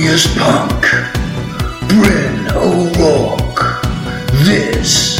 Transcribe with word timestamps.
Thelonious 0.00 0.34
Punk, 0.38 0.80
Bryn 1.88 2.48
O'Rourke. 2.56 3.82
This 4.46 5.18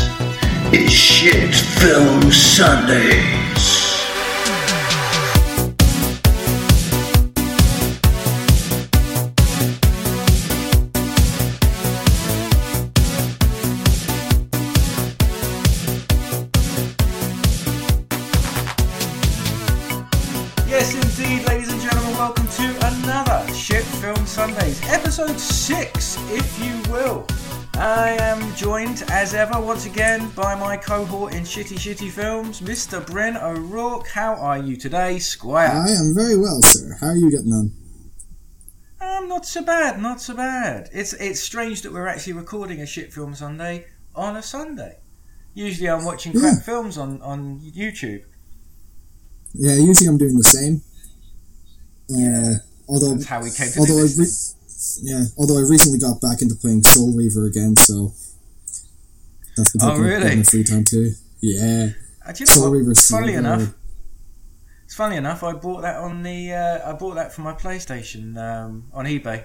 is 0.72 0.90
Shit 0.90 1.54
Film 1.54 2.32
Sundays. 2.32 3.89
As 29.20 29.34
ever, 29.34 29.60
once 29.60 29.84
again, 29.84 30.30
by 30.30 30.54
my 30.54 30.78
cohort 30.78 31.34
in 31.34 31.42
Shitty 31.42 31.76
Shitty 31.76 32.10
Films, 32.10 32.62
Mr. 32.62 33.06
Bryn 33.06 33.36
O'Rourke. 33.36 34.08
How 34.08 34.32
are 34.34 34.56
you 34.56 34.76
today, 34.78 35.18
Squire? 35.18 35.68
I 35.68 35.90
am 35.90 36.14
very 36.14 36.38
well, 36.38 36.62
sir. 36.62 36.96
How 36.98 37.08
are 37.08 37.16
you 37.16 37.30
getting 37.30 37.52
on? 37.52 37.70
Um, 38.98 39.28
not 39.28 39.44
so 39.44 39.62
bad, 39.62 40.00
not 40.00 40.22
so 40.22 40.34
bad. 40.34 40.88
It's 40.94 41.12
it's 41.12 41.38
strange 41.38 41.82
that 41.82 41.92
we're 41.92 42.06
actually 42.06 42.32
recording 42.32 42.80
a 42.80 42.86
Shit 42.86 43.12
Film 43.12 43.34
Sunday 43.34 43.84
on 44.16 44.36
a 44.36 44.42
Sunday. 44.42 44.96
Usually 45.52 45.90
I'm 45.90 46.06
watching 46.06 46.32
crap 46.32 46.54
Yeah. 46.56 46.60
films 46.62 46.96
on, 46.96 47.20
on 47.20 47.60
YouTube. 47.60 48.22
Yeah, 49.52 49.74
usually 49.74 50.08
I'm 50.08 50.16
doing 50.16 50.38
the 50.38 50.44
same. 50.44 50.80
Uh, 52.10 52.54
although, 52.88 53.16
That's 53.16 53.26
how 53.26 53.42
we 53.42 53.50
came 53.50 53.70
to 53.70 53.80
although 53.80 53.98
I 53.98 54.08
re- 54.16 54.26
yeah, 55.02 55.24
although 55.36 55.58
I 55.58 55.68
recently 55.68 55.98
got 55.98 56.22
back 56.22 56.40
into 56.40 56.54
playing 56.54 56.84
Soul 56.84 57.12
Reaver 57.14 57.44
again, 57.44 57.76
so 57.76 58.14
that's 59.56 59.72
been 59.72 59.82
Oh, 59.82 59.92
up 59.92 59.98
really? 59.98 60.36
my 60.36 60.42
free 60.42 60.64
time 60.64 60.84
too. 60.84 61.12
Yeah, 61.40 61.88
Uh, 62.26 62.32
do 62.32 62.40
you 62.44 62.46
know 62.46 62.52
Soul 62.54 62.84
what? 62.84 62.96
Funnily 62.98 63.34
enough, 63.34 63.74
it's 64.84 64.94
funny 64.94 65.16
enough. 65.16 65.42
I 65.42 65.52
bought 65.52 65.82
that 65.82 65.96
on 65.96 66.22
the. 66.22 66.52
Uh, 66.52 66.90
I 66.90 66.92
bought 66.94 67.14
that 67.14 67.32
for 67.32 67.40
my 67.42 67.52
PlayStation 67.54 68.36
um, 68.36 68.84
on 68.92 69.06
eBay 69.06 69.44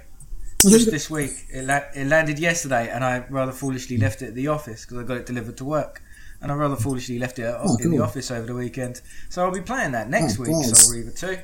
just 0.62 0.90
this 0.92 1.10
week. 1.10 1.32
It, 1.54 1.66
la- 1.66 1.82
it 1.96 2.08
landed 2.08 2.40
yesterday, 2.40 2.90
and 2.90 3.04
I 3.04 3.26
rather 3.30 3.52
foolishly 3.52 3.98
left 3.98 4.22
it 4.22 4.28
at 4.30 4.36
the 4.36 4.48
office 4.48 4.84
because 4.86 4.98
I 4.98 5.04
got 5.04 5.18
it 5.18 5.26
delivered 5.26 5.58
to 5.58 5.66
work, 5.66 6.02
and 6.42 6.52
I 6.52 6.56
rather 6.56 6.76
foolishly 6.76 7.18
left 7.20 7.40
it 7.40 7.44
at, 7.44 7.56
Oh, 7.60 7.78
in 7.82 7.92
the 7.92 8.00
office 8.00 8.30
over 8.32 8.46
the 8.48 8.56
weekend. 8.56 9.02
So 9.30 9.44
I'll 9.46 9.52
be 9.52 9.62
playing 9.62 9.92
that 9.94 10.10
next 10.10 10.38
Oh, 10.40 10.42
week. 10.44 10.52
balls. 10.52 10.80
Soul 10.86 10.96
Reaver 10.98 11.12
two. 11.12 11.38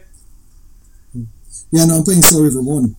yeah, 1.72 1.86
no, 1.86 1.98
I'm 1.98 2.04
playing 2.04 2.22
Soul 2.23 2.44
Reaver 2.44 2.62
one. 2.62 2.95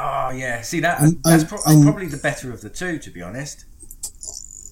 Oh 0.00 0.30
yeah, 0.30 0.62
see 0.62 0.80
that 0.80 1.00
I'm- 1.00 1.20
that's 1.22 1.44
pro- 1.44 1.62
I'm- 1.66 1.82
probably 1.82 2.06
the 2.06 2.16
better 2.16 2.50
of 2.52 2.60
the 2.62 2.70
two, 2.70 2.98
to 2.98 3.10
be 3.10 3.22
honest. 3.22 3.64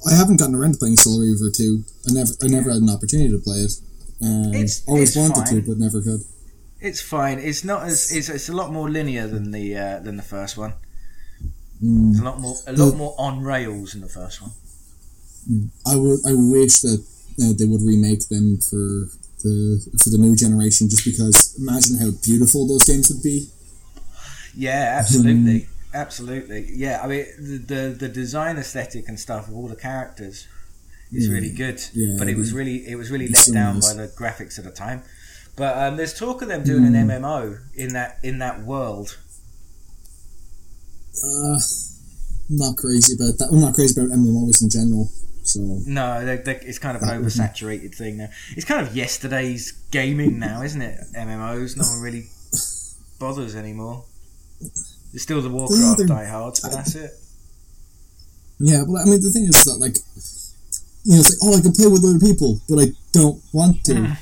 I 0.06 0.14
haven't 0.14 0.39
gotten 0.39 0.55
around 0.55 0.72
to 0.75 0.78
playing 0.78 0.97
Soul 0.97 1.20
Reaver 1.20 1.50
two. 1.50 1.84
I 2.08 2.12
never, 2.12 2.33
I 2.42 2.47
never 2.48 2.70
had 2.72 2.83
an 2.83 2.91
opportunity 2.91 3.31
to 3.31 3.39
play 3.39 3.58
it. 3.58 3.72
Um, 4.20 4.55
It's- 4.55 4.83
always 4.86 5.11
it's 5.11 5.17
wanted 5.17 5.34
fine. 5.48 5.62
to, 5.62 5.69
but 5.69 5.78
never 5.78 6.00
could. 6.00 6.22
It's 6.81 7.00
fine. 7.00 7.39
It's 7.39 7.62
not 7.64 7.84
as 7.84 8.11
it's, 8.11 8.28
it's 8.28 8.48
a 8.48 8.53
lot 8.53 8.72
more 8.72 8.91
linear 8.91 9.27
than 9.28 9.53
the 9.53 9.77
uh, 9.77 9.98
than 10.00 10.17
the 10.17 10.22
first 10.22 10.56
one. 10.56 10.72
Mm. 11.83 12.11
It's 12.11 12.20
a 12.20 12.25
lot 12.25 12.41
more 12.41 12.56
a 12.67 12.72
lot 12.72 12.91
But- 12.91 12.97
more 12.98 13.14
on 13.19 13.41
rails 13.41 13.92
than 13.92 14.00
the 14.00 14.09
first 14.09 14.42
one. 14.42 14.53
I 15.87 15.97
would. 15.97 16.21
I 16.27 16.34
wish 16.34 16.81
that 16.81 17.00
uh, 17.43 17.53
they 17.59 17.65
would 17.66 17.82
remake 17.82 18.28
them 18.28 18.59
for 18.59 19.09
the 19.43 19.81
for 19.98 20.10
the 20.10 20.19
new 20.19 20.34
generation, 20.37 20.88
just 20.88 21.04
because 21.04 21.54
imagine 21.59 21.98
how 21.98 22.10
beautiful 22.22 22.66
those 22.66 22.84
games 22.84 23.09
would 23.10 23.22
be. 23.22 23.48
Yeah, 24.56 24.97
absolutely, 25.00 25.69
absolutely. 25.94 26.69
Yeah, 26.72 27.00
I 27.03 27.06
mean 27.06 27.26
the, 27.38 27.58
the 27.58 27.97
the 28.00 28.08
design 28.08 28.56
aesthetic 28.58 29.08
and 29.08 29.19
stuff 29.19 29.48
of 29.48 29.54
all 29.54 29.69
the 29.69 29.76
characters 29.76 30.47
is 31.12 31.28
Yeah, 31.28 31.34
really 31.34 31.50
good. 31.53 31.80
yeah, 31.94 32.16
but 32.19 32.28
it 32.28 32.36
was 32.36 32.53
really 32.53 32.86
it 32.88 32.97
was 32.97 33.10
really 33.10 33.28
let 33.28 33.47
down 33.53 33.75
nice. 33.76 33.92
by 33.94 34.03
the 34.03 34.08
graphics 34.08 34.58
at 34.58 34.64
the 34.64 34.70
time. 34.70 35.03
But 35.56 35.76
um, 35.76 35.97
there's 35.97 36.14
talk 36.19 36.41
of 36.42 36.48
them 36.48 36.64
doing 36.64 36.86
an 36.86 36.94
Mm. 36.94 37.20
MMO 37.20 37.58
in 37.75 37.92
that 37.92 38.19
in 38.22 38.38
that 38.38 38.62
world. 38.62 39.19
Uh, 41.22 41.58
I'm 42.50 42.56
not 42.56 42.76
crazy 42.76 43.14
about 43.14 43.38
that. 43.38 43.48
I'm 43.53 43.60
not 43.60 43.74
crazy 43.74 44.00
about 44.00 44.10
MMOs 44.16 44.62
in 44.62 44.70
general. 44.70 45.10
So 45.44 45.60
No, 45.86 46.24
they 46.24 46.36
they 46.38 46.56
it's 46.56 46.78
kind 46.78 46.97
of 46.97 47.03
an 47.03 47.09
oversaturated 47.22 47.94
thing 47.94 48.16
now. 48.16 48.28
It's 48.56 48.64
kind 48.64 48.86
of 48.86 48.97
yesterday's 48.97 49.72
gaming 49.91 50.38
now, 50.38 50.62
isn't 50.62 50.80
it? 50.80 50.98
MMOs. 51.16 51.76
No 51.76 51.84
one 51.84 52.00
really 52.00 52.26
bothers 53.19 53.54
anymore. 53.56 54.04
There's 55.12 55.23
still 55.23 55.43
the 55.43 55.50
Warcraft 55.50 55.99
they're- 55.99 56.06
diehards, 56.06 56.61
but 56.61 56.73
that's 56.73 56.95
it. 56.95 57.11
yeah, 58.59 58.83
well, 58.87 59.03
I 59.03 59.05
mean, 59.05 59.21
the 59.21 59.31
thing 59.31 59.45
is 59.45 59.65
that 59.65 59.77
like, 59.78 59.97
you 61.05 61.15
know, 61.15 61.21
it's 61.21 61.31
like, 61.43 61.53
oh, 61.55 61.59
I 61.59 61.61
can 61.61 61.73
play 61.73 61.87
with 61.87 62.05
other 62.05 62.19
people, 62.19 62.61
but 62.69 62.78
I 62.78 62.87
don't 63.12 63.43
want 63.53 63.84
to. 63.84 63.95
like, 64.01 64.17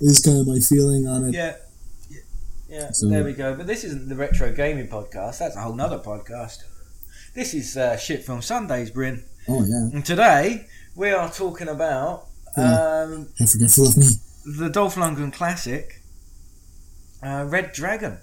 is 0.00 0.22
kind 0.24 0.38
of 0.38 0.46
my 0.48 0.58
feeling 0.58 1.06
on 1.06 1.26
it. 1.28 1.34
Yeah. 1.34 1.56
Yeah, 2.68 2.90
So- 2.92 3.08
there 3.08 3.24
we 3.24 3.32
go. 3.32 3.54
But 3.54 3.66
this 3.66 3.84
isn't 3.84 4.08
the 4.08 4.14
retro 4.16 4.52
gaming 4.52 4.88
podcast. 4.88 5.38
That's 5.38 5.56
a 5.56 5.60
whole 5.60 5.74
nother 5.74 5.98
podcast. 5.98 6.58
This 7.34 7.52
is 7.54 7.76
uh, 7.76 7.96
Shit 7.96 8.24
Film 8.24 8.42
Sundays, 8.42 8.90
Bryn. 8.90 9.22
Oh 9.48 9.64
yeah, 9.64 9.88
And 9.92 10.04
today 10.04 10.66
we 10.96 11.10
are 11.10 11.30
talking 11.30 11.68
about 11.68 12.26
um, 12.56 13.28
I 13.40 13.46
forgetful 13.46 13.88
of 13.88 13.96
me. 13.96 14.06
the 14.58 14.68
Dolph 14.68 14.96
Lundgren 14.96 15.32
classic, 15.32 16.02
uh, 17.22 17.44
Red 17.48 17.72
Dragon. 17.72 18.18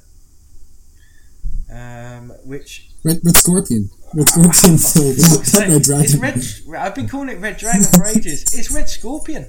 Um, 1.72 2.30
which 2.46 2.90
Red, 3.04 3.20
Red 3.24 3.36
Scorpion. 3.38 3.90
Red 4.14 4.30
Scorpion. 4.30 4.78
Red 5.74 5.82
Dragon. 5.84 6.04
It's 6.06 6.62
Red. 6.66 6.80
I've 6.80 6.96
been 6.96 7.08
calling 7.10 7.30
it 7.30 7.40
Red 7.40 7.58
Dragon 7.58 7.84
for 7.84 8.06
ages. 8.06 8.44
It's 8.58 8.72
Red 8.72 8.90
Scorpion. 8.90 9.48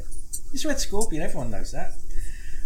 It's 0.53 0.65
Red 0.65 0.81
Scorpion. 0.81 1.23
Everyone 1.23 1.51
knows 1.51 1.73
that. 1.73 1.93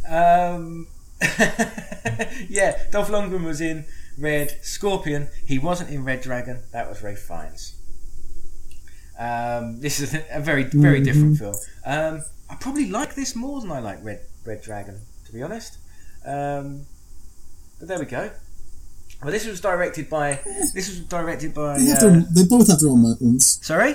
Um, 0.09 0.87
yeah, 2.49 2.83
Dolph 2.91 3.09
Lundgren 3.09 3.45
was 3.45 3.61
in 3.61 3.85
Red 4.19 4.57
Scorpion. 4.63 5.29
He 5.47 5.59
wasn't 5.59 5.91
in 5.91 6.05
Red 6.05 6.23
Dragon. 6.23 6.63
That 6.73 6.89
was 6.89 7.03
Ralph 7.03 7.19
Fiennes. 7.19 7.75
Um, 9.19 9.81
this 9.81 10.01
is 10.01 10.15
a 10.15 10.41
very, 10.41 10.65
very 10.65 11.01
Mhm. 11.01 11.05
different 11.05 11.39
film. 11.39 11.55
Um, 11.85 12.25
I 12.49 12.55
probably 12.57 12.89
like 12.89 13.15
this 13.15 13.37
more 13.37 13.61
than 13.61 13.71
I 13.71 13.79
like 13.81 13.99
Red 14.03 14.21
Red 14.45 14.63
Dragon, 14.63 15.03
to 15.27 15.33
be 15.33 15.43
honest. 15.43 15.77
Um, 16.25 16.87
but 17.79 17.89
there 17.89 17.99
we 17.99 18.07
go. 18.07 18.31
Well, 19.23 19.31
this 19.33 19.47
was 19.47 19.61
directed 19.61 20.11
by. 20.11 20.41
This 20.75 20.89
was 20.89 21.01
directed 21.01 21.55
by. 21.55 21.79
They, 21.79 21.93
Uh, 21.93 22.01
their, 22.01 22.21
they 22.31 22.45
both 22.45 22.69
have 22.69 22.81
their 22.81 22.91
own 22.91 23.03
moments. 23.03 23.59
sorry. 23.65 23.95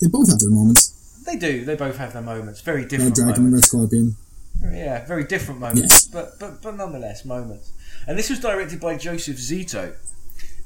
They 0.00 0.08
both 0.08 0.28
have 0.28 0.38
their 0.38 0.50
moments. 0.50 0.92
They 1.24 1.36
do. 1.36 1.64
They 1.64 1.74
both 1.74 1.96
have 1.96 2.12
their 2.12 2.22
moments. 2.22 2.60
Very 2.60 2.84
different. 2.84 3.16
Red 3.18 3.24
Dragon 3.24 3.34
and 3.34 3.44
Red 3.44 3.50
moments. 3.50 3.68
Scorpion. 3.68 4.16
Yeah, 4.62 5.04
very 5.06 5.24
different 5.24 5.60
moments, 5.60 5.82
Yes. 5.82 6.06
but, 6.06 6.38
but 6.40 6.62
but 6.62 6.76
nonetheless 6.76 7.24
moments. 7.24 7.72
And 8.06 8.18
this 8.18 8.30
was 8.30 8.38
directed 8.40 8.80
by 8.80 8.96
Joseph 8.96 9.36
Zito, 9.36 9.94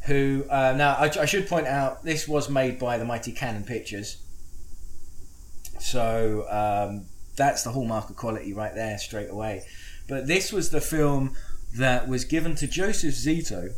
who 0.07 0.45
uh, 0.51 0.75
now 0.77 0.95
I, 0.95 1.11
I 1.21 1.25
should 1.27 1.49
point 1.49 1.67
out 1.67 2.05
this 2.05 2.29
was 2.29 2.49
made 2.49 2.79
by 2.79 2.99
the 2.99 3.05
Mighty 3.05 3.33
Cannon 3.33 3.65
Pictures. 3.65 4.19
So 5.79 6.47
um, 6.51 7.07
that's 7.37 7.63
the 7.65 7.71
hallmark 7.71 8.11
of 8.11 8.17
quality 8.17 8.53
right 8.53 8.75
there, 8.75 8.99
straight 8.99 9.31
away. 9.31 9.65
But 10.09 10.27
this 10.27 10.53
was 10.53 10.71
the 10.71 10.81
film 10.81 11.35
that 11.77 12.09
was 12.09 12.25
given 12.25 12.55
to 12.57 12.67
Joseph 12.67 13.15
Zito. 13.15 13.73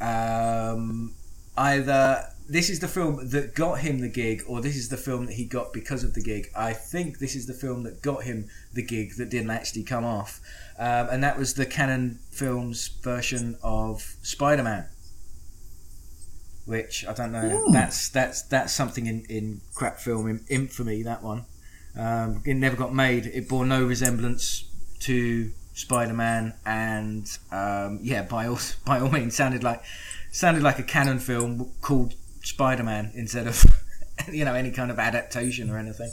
Um, 0.00 1.14
either 1.56 2.24
this 2.48 2.70
is 2.70 2.80
the 2.80 2.88
film 2.88 3.28
that 3.28 3.54
got 3.54 3.80
him 3.80 4.00
the 4.00 4.08
gig, 4.08 4.42
or 4.48 4.60
this 4.60 4.76
is 4.76 4.88
the 4.88 4.96
film 4.96 5.26
that 5.26 5.34
he 5.34 5.44
got 5.44 5.72
because 5.72 6.02
of 6.02 6.14
the 6.14 6.22
gig. 6.22 6.48
I 6.56 6.72
think 6.72 7.18
this 7.18 7.36
is 7.36 7.46
the 7.46 7.52
film 7.52 7.82
that 7.82 8.00
got 8.00 8.24
him 8.24 8.48
the 8.72 8.82
gig 8.82 9.16
that 9.18 9.28
didn't 9.28 9.50
actually 9.50 9.84
come 9.84 10.04
off, 10.04 10.40
um, 10.78 11.08
and 11.10 11.22
that 11.22 11.38
was 11.38 11.54
the 11.54 11.66
Cannon 11.66 12.20
Films 12.30 12.88
version 13.02 13.58
of 13.62 14.16
Spider 14.22 14.62
Man. 14.62 14.88
Which 16.64 17.06
I 17.06 17.12
don't 17.12 17.32
know. 17.32 17.64
Oh. 17.66 17.72
That's 17.72 18.08
that's 18.08 18.42
that's 18.42 18.72
something 18.72 19.06
in, 19.06 19.24
in 19.28 19.60
crap 19.74 19.98
film 19.98 20.26
in 20.28 20.44
infamy. 20.48 21.02
That 21.02 21.22
one, 21.22 21.44
um, 21.98 22.42
it 22.44 22.54
never 22.54 22.76
got 22.76 22.94
made. 22.94 23.26
It 23.26 23.48
bore 23.48 23.64
no 23.64 23.84
resemblance 23.84 24.64
to 25.00 25.52
Spider 25.78 26.12
Man, 26.12 26.54
and 26.66 27.24
um, 27.52 28.00
yeah, 28.02 28.22
by 28.22 28.48
all 28.48 28.58
by 28.84 28.98
all 28.98 29.10
means, 29.10 29.36
sounded 29.36 29.62
like 29.62 29.80
sounded 30.32 30.62
like 30.62 30.80
a 30.80 30.82
Cannon 30.82 31.20
film 31.20 31.70
called 31.80 32.14
Spider 32.42 32.82
Man 32.82 33.12
instead 33.14 33.46
of 33.46 33.64
you 34.32 34.44
know 34.44 34.54
any 34.54 34.72
kind 34.72 34.90
of 34.90 34.98
adaptation 34.98 35.70
or 35.70 35.78
anything. 35.78 36.10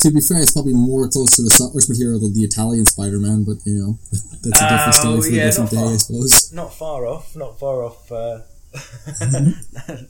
To 0.00 0.10
be 0.12 0.20
fair, 0.20 0.40
it's 0.40 0.52
probably 0.52 0.74
more 0.74 1.08
close 1.08 1.30
to 1.36 1.42
the 1.42 1.50
source 1.50 1.88
material 1.88 2.20
than 2.20 2.34
the 2.34 2.42
Italian 2.42 2.84
Spider-Man, 2.84 3.44
but 3.44 3.56
you 3.64 3.72
know, 3.72 3.98
that's 4.12 4.60
a 4.60 4.68
different 4.68 4.94
story 4.94 5.18
Oh, 5.18 5.22
for 5.22 5.28
yeah, 5.28 5.42
a 5.42 5.46
different 5.46 5.70
day, 5.70 5.76
far. 5.78 5.92
I 5.92 5.96
suppose. 5.96 6.52
Not 6.52 6.74
far 6.74 7.06
off. 7.06 7.34
Not 7.34 7.58
far 7.58 7.82
off. 7.82 8.12
Uh, 8.12 8.40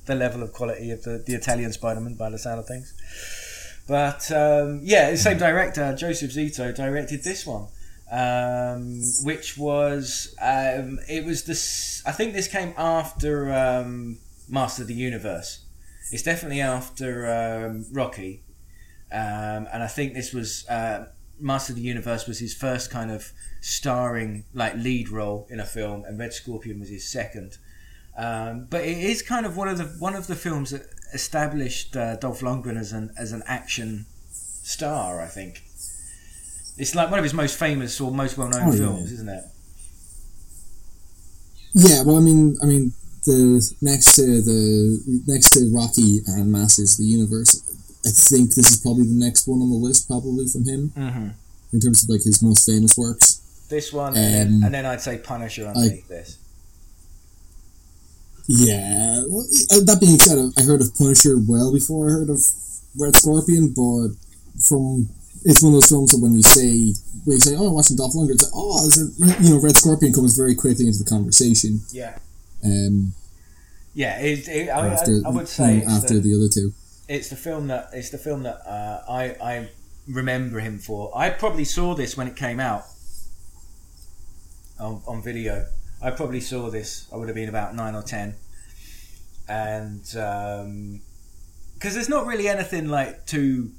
the 0.07 0.15
level 0.17 0.43
of 0.43 0.53
quality 0.53 0.91
of 0.91 1.03
the, 1.05 1.23
the 1.25 1.35
Italian 1.35 1.73
Spider 1.73 2.01
Man 2.01 2.15
by 2.15 2.29
the 2.29 2.39
sound 2.39 2.59
of 2.59 2.67
things. 2.67 2.93
But 3.87 4.31
um, 4.33 4.81
yeah, 4.83 5.11
the 5.11 5.17
same 5.17 5.39
director, 5.39 5.95
Joseph 5.95 6.31
Zito, 6.33 6.75
directed 6.75 7.23
this 7.23 7.47
one. 7.47 7.69
um, 8.11 9.01
which 9.23 9.57
was 9.57 10.35
um, 10.41 10.99
it 11.09 11.25
was 11.25 11.45
this. 11.45 12.03
I 12.07 12.13
think 12.13 12.33
this 12.35 12.49
came 12.49 12.75
after 12.77 13.53
um, 13.53 14.19
Master 14.49 14.83
of 14.83 14.89
the 14.89 14.95
Universe. 14.95 15.65
It's 16.13 16.23
definitely 16.23 16.61
after 16.61 17.27
um, 17.31 17.87
Rocky, 17.93 18.43
um, 19.11 19.67
and 19.73 19.83
I 19.83 19.87
think 19.89 20.15
this 20.15 20.33
was 20.33 20.67
uh, 20.69 21.07
Master 21.41 21.73
of 21.73 21.77
the 21.77 21.83
Universe 21.83 22.27
was 22.27 22.39
his 22.39 22.55
first 22.55 22.91
kind 22.91 23.11
of 23.11 23.33
starring 23.61 24.45
like 24.53 24.75
lead 24.77 25.09
role 25.09 25.47
in 25.51 25.59
a 25.61 25.65
film, 25.67 26.05
and 26.05 26.19
Red 26.19 26.33
Scorpion 26.33 26.79
was 26.79 26.91
his 26.91 27.09
second. 27.11 27.59
But 28.17 28.83
it 28.85 28.99
is 28.99 29.23
kind 29.23 29.47
of 29.47 29.57
one 29.57 29.69
of 29.69 29.79
the 29.79 29.85
one 29.99 30.15
of 30.15 30.27
the 30.27 30.37
films 30.37 30.71
that 30.71 30.83
established 31.15 31.97
uh, 31.97 32.17
Dolph 32.17 32.41
Lundgren 32.41 32.79
as 32.79 32.93
an 32.93 33.13
as 33.19 33.33
an 33.33 33.43
action 33.47 34.07
star. 34.63 35.21
I 35.21 35.27
think 35.27 35.63
it's 36.77 36.95
like 36.95 37.09
one 37.11 37.19
of 37.19 37.25
his 37.25 37.35
most 37.35 37.59
famous 37.59 38.01
or 38.01 38.11
most 38.11 38.37
well 38.37 38.49
known 38.49 38.63
Oh, 38.63 38.73
yeah. 38.73 38.79
films, 38.79 39.13
isn't 39.13 39.29
it? 39.29 39.45
Yeah, 41.75 42.03
well, 42.05 42.17
I 42.17 42.21
mean, 42.21 42.57
I 42.63 42.67
mean, 42.67 42.93
the 43.27 43.61
next 43.83 44.15
to 44.17 44.23
the 44.43 45.23
next 45.27 45.51
to 45.51 45.71
Rocky 45.75 46.19
and 46.27 46.51
Masters 46.53 46.97
the 46.97 47.05
Universe, 47.05 47.63
I 48.07 48.11
think 48.11 48.55
this 48.55 48.71
is 48.73 48.81
probably 48.81 49.05
the 49.05 49.15
next 49.27 49.49
one 49.49 49.61
on 49.61 49.71
the 49.71 49.77
list, 49.77 50.07
probably 50.09 50.47
from 50.47 50.65
him 50.67 50.93
Mm-hmm. 50.97 51.29
in 51.73 51.81
terms 51.81 52.03
of 52.05 52.09
like 52.11 52.23
his 52.23 52.43
most 52.43 52.67
famous 52.67 52.97
works. 52.97 53.41
This 53.69 53.93
one, 53.93 54.15
and, 54.17 54.35
then, 54.35 54.47
Um, 54.59 54.63
and 54.65 54.75
then 54.75 54.87
I'd 54.87 55.01
say 55.01 55.19
Punisher 55.19 55.67
underneath 55.67 56.07
this. 56.09 56.39
Yeah. 58.47 59.25
Well, 59.29 59.47
uh, 59.73 59.81
that 59.85 59.99
being 60.01 60.19
said, 60.19 60.39
I 60.59 60.63
heard 60.63 60.81
of 60.81 60.95
Punisher 60.97 61.37
well 61.39 61.73
before 61.73 62.09
I 62.09 62.13
heard 62.13 62.31
of 62.31 62.45
Red 62.99 63.17
Scorpion, 63.17 63.73
but 63.75 64.09
from 64.61 65.09
it's 65.45 65.63
one 65.63 65.73
of 65.75 65.81
those 65.81 65.89
films 65.89 66.11
that 66.13 66.19
when 66.21 66.35
you 66.35 66.43
say 66.43 66.93
when 67.25 67.37
you 67.37 67.41
say, 67.41 67.57
"Oh, 67.57 67.69
I'm 67.69 67.73
watching 67.75 67.97
Dolph 67.97 68.13
Lundgren," 68.15 68.33
it's 68.35 68.43
like, 68.45 68.53
"Oh, 68.55 68.79
a, 68.85 69.43
you 69.43 69.51
know, 69.55 69.61
Red 69.61 69.77
Scorpion 69.77 70.13
comes 70.13 70.37
very 70.37 70.55
quickly 70.55 70.87
into 70.87 70.99
the 70.99 71.09
conversation." 71.09 71.81
Yeah, 71.91 72.19
Um, 72.65 73.15
yeah. 73.95 74.19
It, 74.21 74.47
it, 74.49 74.69
I, 74.69 74.89
after 74.89 75.21
I, 75.25 75.29
I 75.29 75.31
would 75.33 75.49
say 75.49 75.77
you 75.77 75.81
know, 75.81 75.85
it's 75.95 76.05
after 76.05 76.15
the, 76.15 76.21
the 76.21 76.37
other 76.37 76.49
two. 76.49 76.73
it's 77.09 77.29
the 77.31 77.37
film 77.37 77.69
that 77.69 77.91
it's 77.95 78.11
the 78.11 78.19
film 78.19 78.43
that 78.43 78.61
uh, 78.67 79.05
I 79.09 79.23
I 79.43 79.69
remember 80.07 80.61
him 80.61 80.79
for. 80.79 81.11
I 81.17 81.31
probably 81.31 81.65
saw 81.65 81.95
this 81.95 82.15
when 82.17 82.27
it 82.29 82.37
came 82.37 82.61
out 82.61 82.85
on, 84.79 85.01
on 85.07 85.23
video. 85.23 85.67
I 86.05 86.11
probably 86.11 86.41
saw 86.41 86.69
this. 86.71 87.09
I 87.13 87.17
would 87.17 87.29
have 87.29 87.35
been 87.35 87.49
about 87.49 87.75
nine 87.75 87.95
or 87.95 88.03
ten, 88.03 88.35
and 89.49 90.03
because 91.75 91.95
there's 91.95 92.11
not 92.11 92.27
really 92.27 92.47
anything 92.47 92.89
like 92.89 93.27
too 93.27 93.71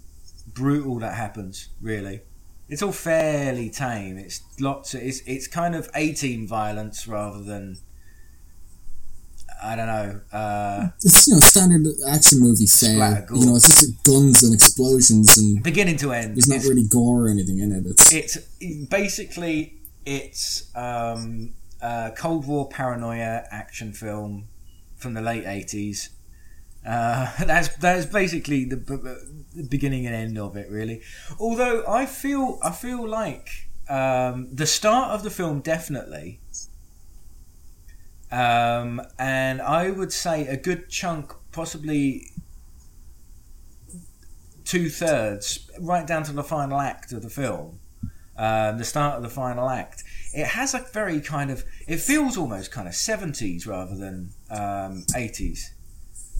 brutal 0.54 1.00
that 1.00 1.14
happens. 1.14 1.70
Really, 1.82 2.22
it's 2.68 2.82
all 2.82 2.92
fairly 2.92 3.70
tame. 3.70 4.18
It's 4.18 4.42
lots. 4.60 4.96
Of, 4.96 5.04
it's 5.04 5.20
it's 5.28 5.48
kind 5.48 5.76
of 5.76 5.90
eighteen 5.94 6.48
violence 6.48 7.08
rather 7.08 7.42
than. 7.44 7.78
I 9.64 9.76
don't 9.76 9.88
know. 9.88 10.22
Uh, 10.34 10.88
It's 11.04 11.28
you 11.28 11.36
know 11.36 11.40
standard 11.40 11.86
action 12.08 12.40
movie 12.40 12.66
fare. 12.68 13.26
You 13.34 13.46
know, 13.46 13.56
it's 13.56 13.68
just 13.68 14.04
guns 14.04 14.44
and 14.44 14.54
explosions, 14.54 15.38
and 15.38 15.64
beginning 15.64 15.98
to 15.98 16.12
end. 16.12 16.36
there's 16.36 16.48
not 16.48 16.64
really 16.64 16.88
gore 16.88 17.26
or 17.26 17.30
anything 17.30 17.60
in 17.60 17.72
it. 17.72 17.86
It's 17.86 18.12
it's 18.12 18.38
basically 18.90 19.80
it's 20.06 20.76
um, 20.76 21.54
a 21.86 22.12
Cold 22.12 22.48
War 22.48 22.68
paranoia 22.68 23.44
action 23.52 23.94
film 23.94 24.48
from 24.96 25.14
the 25.14 25.22
late 25.22 25.46
eighties. 25.46 26.10
Uh, 26.86 27.32
that's 27.46 27.70
that's 27.78 28.06
basically 28.06 28.66
the, 28.66 28.76
the 28.76 29.68
beginning 29.70 30.06
and 30.06 30.16
end 30.16 30.38
of 30.38 30.56
it, 30.56 30.70
really. 30.70 31.02
Although 31.40 31.84
I 31.88 32.06
feel 32.06 32.60
I 32.64 32.72
feel 32.72 33.08
like 33.08 33.50
um, 33.88 34.48
the 34.52 34.66
start 34.66 35.12
of 35.12 35.24
the 35.24 35.30
film 35.30 35.60
definitely, 35.60 36.40
um, 38.32 39.02
and 39.20 39.62
I 39.62 39.92
would 39.92 40.12
say 40.12 40.48
a 40.48 40.58
good 40.58 40.90
chunk, 40.90 41.34
possibly 41.52 42.32
two 44.64 44.90
thirds, 44.90 45.70
right 45.80 46.08
down 46.08 46.24
to 46.24 46.34
the 46.34 46.44
final 46.44 46.82
act 46.82 47.12
of 47.12 47.22
the 47.22 47.30
film 47.30 47.80
um, 48.38 48.78
the 48.78 48.84
start 48.84 49.16
of 49.16 49.24
the 49.24 49.30
final 49.30 49.70
act, 49.70 50.04
it 50.36 50.48
has 50.48 50.74
a 50.74 50.80
very 50.94 51.22
kind 51.22 51.50
of, 51.50 51.64
it 51.88 51.98
feels 52.02 52.38
almost 52.38 52.72
kind 52.72 52.88
of 52.88 52.94
70s 52.94 53.66
rather 53.66 53.96
than 53.96 54.32
um, 54.52 55.04
80s. 55.16 55.60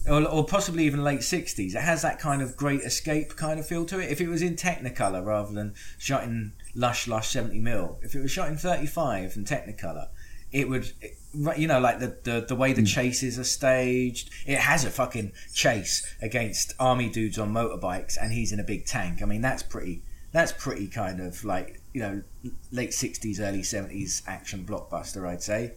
Or, 0.08 0.22
or 0.22 0.44
possibly 0.46 0.84
even 0.84 1.02
late 1.02 1.20
60s. 1.20 1.74
It 1.74 1.80
has 1.80 2.02
that 2.02 2.20
kind 2.20 2.40
of 2.40 2.56
great 2.56 2.82
escape 2.82 3.34
kind 3.34 3.58
of 3.58 3.66
feel 3.66 3.84
to 3.86 3.98
it. 3.98 4.08
If 4.10 4.20
it 4.20 4.28
was 4.28 4.40
in 4.42 4.54
Technicolor 4.54 5.24
rather 5.24 5.52
than 5.52 5.74
shot 5.98 6.22
in 6.22 6.52
lush, 6.76 7.08
lush 7.08 7.30
70 7.30 7.58
mil, 7.58 7.98
if 8.02 8.14
it 8.14 8.20
was 8.20 8.30
shot 8.30 8.48
in 8.48 8.56
35 8.56 9.34
and 9.34 9.44
Technicolor, 9.46 10.08
it 10.52 10.68
would, 10.68 10.92
it- 11.00 11.16
you 11.58 11.66
know, 11.66 11.80
like 11.80 11.98
the, 11.98 12.16
the, 12.22 12.44
the 12.48 12.54
way 12.54 12.72
the 12.72 12.82
chases 12.84 13.38
are 13.38 13.44
staged. 13.44 14.30
It 14.46 14.58
has 14.58 14.84
a 14.84 14.90
fucking 14.90 15.32
chase 15.52 16.14
against 16.22 16.72
army 16.78 17.10
dudes 17.10 17.38
on 17.38 17.52
motorbikes 17.52 18.16
and 18.20 18.32
he's 18.32 18.52
in 18.52 18.60
a 18.60 18.64
big 18.64 18.86
tank. 18.86 19.22
I 19.22 19.26
mean, 19.26 19.40
that's 19.42 19.62
pretty, 19.62 20.02
that's 20.32 20.52
pretty 20.52 20.86
kind 20.86 21.20
of 21.20 21.44
like 21.44 21.80
you 21.96 22.02
know 22.02 22.22
late 22.70 22.92
sixties, 22.92 23.40
early 23.40 23.62
seventies 23.62 24.22
action 24.26 24.66
blockbuster, 24.68 25.26
I'd 25.26 25.42
say. 25.42 25.72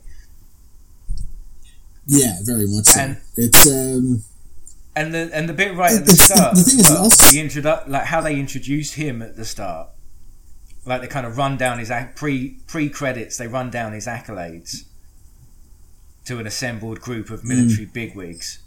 yeah, 2.07 2.33
very 2.44 2.68
much 2.68 2.86
so. 2.86 3.00
And- 3.01 3.18
it's 3.38 3.66
um, 3.71 4.24
And 4.98 5.13
the 5.13 5.30
and 5.33 5.48
the 5.48 5.54
bit 5.54 5.75
right 5.75 5.94
at 5.94 6.06
the 6.06 6.12
start, 6.12 6.56
the 6.57 6.63
thing 6.63 6.80
is, 6.80 6.89
well, 6.89 7.04
also- 7.04 7.31
the 7.31 7.39
introdu- 7.39 7.88
like 7.88 8.04
how 8.06 8.19
they 8.19 8.38
introduce 8.38 8.94
him 8.94 9.21
at 9.21 9.38
the 9.38 9.45
start, 9.45 9.89
like 10.86 11.00
they 11.01 11.07
kind 11.07 11.25
of 11.25 11.38
run 11.38 11.56
down 11.57 11.80
his 11.80 11.89
ac- 11.89 12.10
pre 12.16 12.57
pre 12.68 12.89
credits, 12.89 13.38
they 13.38 13.48
run 13.48 13.69
down 13.69 13.94
his 13.94 14.06
accolades 14.07 14.83
to 16.25 16.38
an 16.39 16.45
assembled 16.48 17.00
group 17.00 17.30
of 17.30 17.45
military 17.45 17.86
bigwigs, 17.86 18.60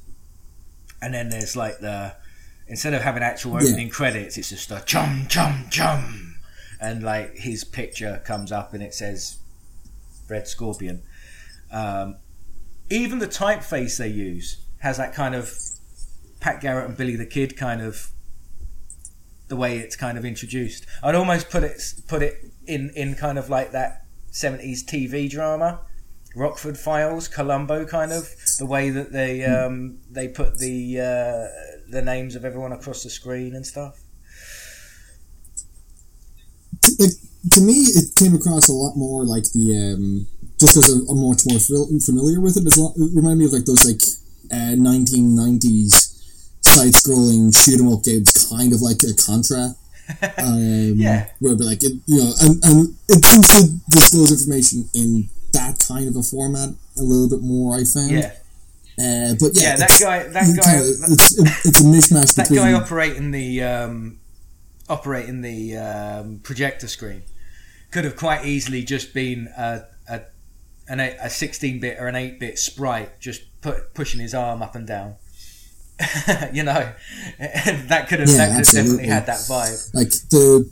and 1.02 1.12
then 1.12 1.28
there's 1.28 1.54
like 1.54 1.81
the 1.81 2.14
instead 2.66 2.94
of 2.94 3.02
having 3.02 3.22
actual 3.22 3.52
Yeah. 3.60 3.69
opening 3.69 3.90
credits, 3.90 4.38
it's 4.38 4.49
just 4.49 4.70
a 4.70 4.82
chum 4.87 5.26
chum 5.28 5.66
chum, 5.70 6.31
and 6.82 7.02
like 7.02 7.37
his 7.37 7.62
picture 7.64 8.20
comes 8.25 8.50
up 8.50 8.75
and 8.75 8.82
it 8.82 8.93
says 8.93 9.38
Red 10.28 10.49
Scorpion. 10.49 11.02
Um, 11.71 12.16
even 12.90 13.21
the 13.21 13.28
typeface 13.28 13.97
they 13.97 14.09
use 14.09 14.62
has 14.78 14.99
that 14.99 15.14
kind 15.14 15.35
of 15.35 15.54
Pat 16.40 16.61
Garrett 16.61 16.88
and 16.88 16.97
Billy 16.97 17.14
the 17.14 17.25
Kid 17.25 17.57
kind 17.57 17.80
of 17.80 18.11
the 19.47 19.57
way 19.57 19.78
it's 19.78 19.95
kind 19.95 20.18
of 20.18 20.25
introduced. 20.25 20.85
I'd 21.02 21.14
almost 21.14 21.50
put 21.50 21.62
it 21.62 21.80
put 22.09 22.21
it 22.23 22.52
in 22.66 22.90
in 22.97 23.14
kind 23.14 23.38
of 23.38 23.49
like 23.49 23.71
that 23.73 24.04
seventies 24.33 24.85
TV 24.85 25.30
drama, 25.30 25.80
Rockford 26.35 26.76
Files, 26.76 27.28
Columbo 27.28 27.85
kind 27.85 28.12
of 28.12 28.28
the 28.59 28.66
way 28.66 28.90
that 28.90 29.12
they 29.12 29.45
um, 29.45 29.99
they 30.11 30.26
put 30.26 30.59
the 30.59 30.99
uh, 30.99 31.90
the 31.90 32.02
names 32.02 32.35
of 32.35 32.45
everyone 32.45 32.73
across 32.73 33.04
the 33.04 33.11
screen 33.11 33.54
and 33.54 33.64
stuff. 33.64 34.01
T- 37.02 37.06
like 37.06 37.52
to 37.52 37.61
me, 37.61 37.73
it 37.75 38.14
came 38.16 38.35
across 38.35 38.68
a 38.68 38.73
lot 38.73 38.97
more 38.97 39.25
like 39.25 39.44
the 39.52 39.94
um, 39.94 40.26
just 40.61 40.75
because 40.75 40.92
I'm, 40.92 41.09
I'm 41.11 41.28
much 41.28 41.42
more 41.47 41.59
familiar 41.59 42.40
with 42.40 42.56
it. 42.56 42.66
It's 42.66 42.76
a 42.76 42.82
lot, 42.82 42.94
it 42.97 43.11
reminded 43.14 43.38
me 43.38 43.44
of 43.47 43.52
like 43.52 43.64
those 43.64 43.85
like 43.85 44.02
uh, 44.52 44.75
1990s 44.76 46.11
side-scrolling 46.61 47.54
shoot 47.56 47.80
'em 47.80 47.92
up 47.92 48.04
games, 48.04 48.30
kind 48.49 48.73
of 48.73 48.80
like 48.82 49.02
a 49.02 49.14
Contra. 49.14 49.75
Um, 50.38 50.94
Yeah. 50.97 51.28
where 51.38 51.54
like 51.54 51.82
it, 51.85 51.92
you 52.06 52.18
know, 52.23 52.32
and, 52.42 52.64
and 52.64 52.94
it 53.09 53.25
seems 53.25 53.49
to 53.49 53.68
disclose 53.88 54.30
information 54.32 54.88
in 54.94 55.28
that 55.52 55.78
kind 55.87 56.09
of 56.09 56.16
a 56.16 56.23
format 56.23 56.71
a 56.99 57.02
little 57.02 57.28
bit 57.30 57.40
more. 57.42 57.76
I 57.76 57.85
found. 57.85 58.11
Yeah, 58.11 58.32
Uh, 58.99 59.35
but 59.40 59.52
yeah, 59.54 59.62
Yeah, 59.62 59.76
that 59.76 59.99
guy- 60.00 60.28
that 60.28 60.56
guy- 60.56 60.73
kinda- 60.73 61.12
it's 61.12 61.38
it's 61.66 61.80
a 61.80 61.85
mishmash 61.85 62.35
that 62.35 62.49
between 62.49 62.59
guy 62.59 62.73
operating 62.75 63.30
the 63.30 63.62
um, 63.62 64.18
operating 64.92 65.40
the 65.40 65.76
um, 65.76 66.38
projector 66.42 66.87
screen 66.88 67.22
could 67.90 68.04
have 68.04 68.16
quite 68.16 68.44
easily 68.44 68.82
just 68.84 69.12
been 69.14 69.49
a 69.56 69.84
a, 70.08 70.20
an, 70.88 71.00
eight- 71.00 71.16
a 71.20 71.26
16-bit 71.26 71.96
or 71.99 72.06
an 72.08 72.14
8-bit 72.14 72.58
sprite 72.58 73.20
just 73.20 73.42
put, 73.61 73.94
pushing 73.94 74.20
his 74.20 74.34
arm 74.34 74.61
up 74.62 74.75
and 74.75 74.87
down. 74.87 75.14
you 76.52 76.62
know, 76.64 76.92
that 77.38 78.06
could 78.08 78.18
have 78.20 78.28
Yeah, 78.28 78.37
that 78.49 78.56
could 78.56 78.66
have 78.66 78.75
definitely 78.75 79.06
had 79.06 79.26
that 79.26 79.38
vibe. 79.40 79.94
like 79.94 80.08
the 80.30 80.68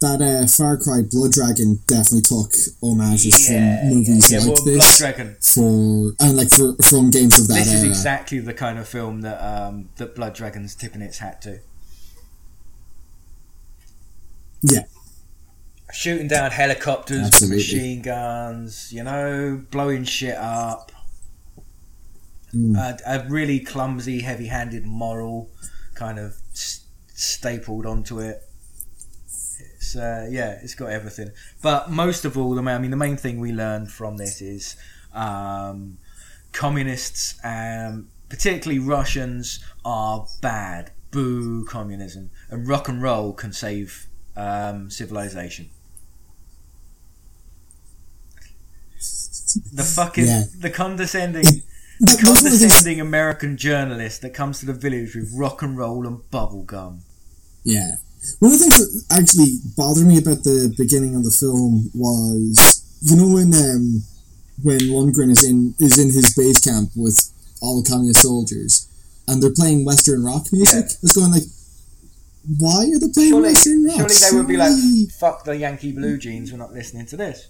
that 0.00 0.20
uh, 0.20 0.46
Far 0.46 0.76
Cry 0.76 1.00
Blood 1.10 1.32
Dragon 1.32 1.80
definitely 1.86 2.20
took 2.20 2.52
homages 2.82 3.50
Yeah, 3.50 3.80
from 3.80 3.88
movies 3.94 4.30
yeah, 4.30 4.38
like 4.40 4.46
well, 4.48 4.56
Blood 4.56 4.66
this 4.66 4.98
Dragon. 4.98 5.36
for 5.40 6.12
and 6.20 6.36
like 6.36 6.50
for, 6.50 6.76
from 6.82 7.10
games 7.10 7.40
of 7.40 7.48
that 7.48 7.54
This 7.54 7.68
is 7.72 7.80
era. 7.82 7.88
exactly 7.88 8.38
the 8.40 8.52
kind 8.52 8.78
of 8.78 8.86
film 8.86 9.22
that 9.22 9.38
um, 9.42 9.88
that 9.96 10.14
Blood 10.14 10.34
Dragon's 10.34 10.74
tipping 10.74 11.00
its 11.00 11.18
hat 11.18 11.40
to. 11.42 11.60
Yeah, 14.62 14.84
shooting 15.92 16.28
down 16.28 16.50
helicopters 16.50 17.26
Absolutely. 17.26 17.56
machine 17.56 18.02
guns, 18.02 18.92
you 18.92 19.02
know, 19.04 19.62
blowing 19.70 20.04
shit 20.04 20.36
up. 20.36 20.92
Mm. 22.54 22.76
Uh, 22.76 22.96
a 23.06 23.28
really 23.28 23.60
clumsy, 23.60 24.20
heavy-handed 24.20 24.86
moral 24.86 25.50
kind 25.94 26.18
of 26.18 26.36
s- 26.52 26.86
stapled 27.08 27.84
onto 27.84 28.18
it. 28.20 28.42
It's 29.26 29.94
uh, 29.96 30.26
yeah, 30.30 30.58
it's 30.62 30.74
got 30.74 30.90
everything. 30.90 31.30
But 31.60 31.90
most 31.90 32.24
of 32.24 32.38
all, 32.38 32.58
I 32.58 32.78
mean, 32.78 32.90
the 32.90 32.96
main 32.96 33.16
thing 33.16 33.40
we 33.40 33.52
learned 33.52 33.90
from 33.90 34.16
this 34.16 34.40
is 34.40 34.76
um, 35.12 35.98
communists, 36.52 37.38
um, 37.44 38.08
particularly 38.28 38.78
Russians, 38.78 39.60
are 39.84 40.26
bad. 40.40 40.92
Boo 41.12 41.64
communism, 41.66 42.30
and 42.50 42.66
rock 42.68 42.88
and 42.88 43.00
roll 43.00 43.32
can 43.32 43.52
save 43.52 44.06
um, 44.36 44.90
civilization. 44.90 45.70
The 49.72 49.82
fucking 49.84 50.26
Yeah. 50.26 50.44
the 50.60 50.70
condescending. 50.70 51.44
The 51.44 51.62
that's 52.00 52.24
one 52.28 52.36
of 52.36 52.42
the 52.42 52.50
things- 52.50 52.60
condescending 52.60 53.00
American 53.00 53.56
journalist 53.56 54.20
that 54.22 54.34
comes 54.34 54.58
to 54.60 54.66
the 54.66 54.74
village 54.74 55.14
with 55.14 55.32
rock 55.34 55.62
and 55.62 55.78
roll 55.78 56.06
and 56.06 56.28
bubble 56.30 56.62
gum. 56.62 57.02
Yeah. 57.64 57.96
One 58.40 58.52
of 58.52 58.58
the 58.58 58.64
things 58.64 58.78
that 58.78 59.04
actually 59.16 59.58
bothered 59.76 60.06
me 60.06 60.18
about 60.18 60.42
the 60.44 60.74
beginning 60.76 61.14
of 61.14 61.24
the 61.24 61.30
film 61.30 61.90
was, 61.94 62.82
you 63.00 63.16
know, 63.16 63.28
when 63.28 63.54
um, 63.54 64.02
when 64.62 64.78
Lundgren 64.80 65.30
is 65.30 65.44
in 65.44 65.74
is 65.78 65.96
in 65.98 66.08
his 66.12 66.34
base 66.34 66.60
camp 66.60 66.90
with 66.96 67.32
all 67.62 67.80
the 67.82 67.88
communist 67.88 68.22
soldiers, 68.22 68.88
and 69.28 69.42
they're 69.42 69.52
playing 69.54 69.84
Western 69.84 70.24
rock 70.24 70.46
music. 70.52 70.86
It's 71.02 71.12
going 71.12 71.30
like, 71.30 71.44
why 72.58 72.84
are 72.84 72.98
they 72.98 73.08
playing 73.12 73.30
Surely, 73.30 73.48
Western 73.52 73.84
rock? 73.84 73.96
surely 73.96 74.14
they 74.14 74.36
would 74.36 74.48
be 74.48 74.56
like, 74.56 74.72
"Fuck 75.18 75.44
the 75.44 75.56
Yankee 75.56 75.92
Blue 75.92 76.16
Jeans, 76.18 76.52
we're 76.52 76.58
not 76.58 76.72
listening 76.72 77.06
to 77.06 77.16
this." 77.16 77.48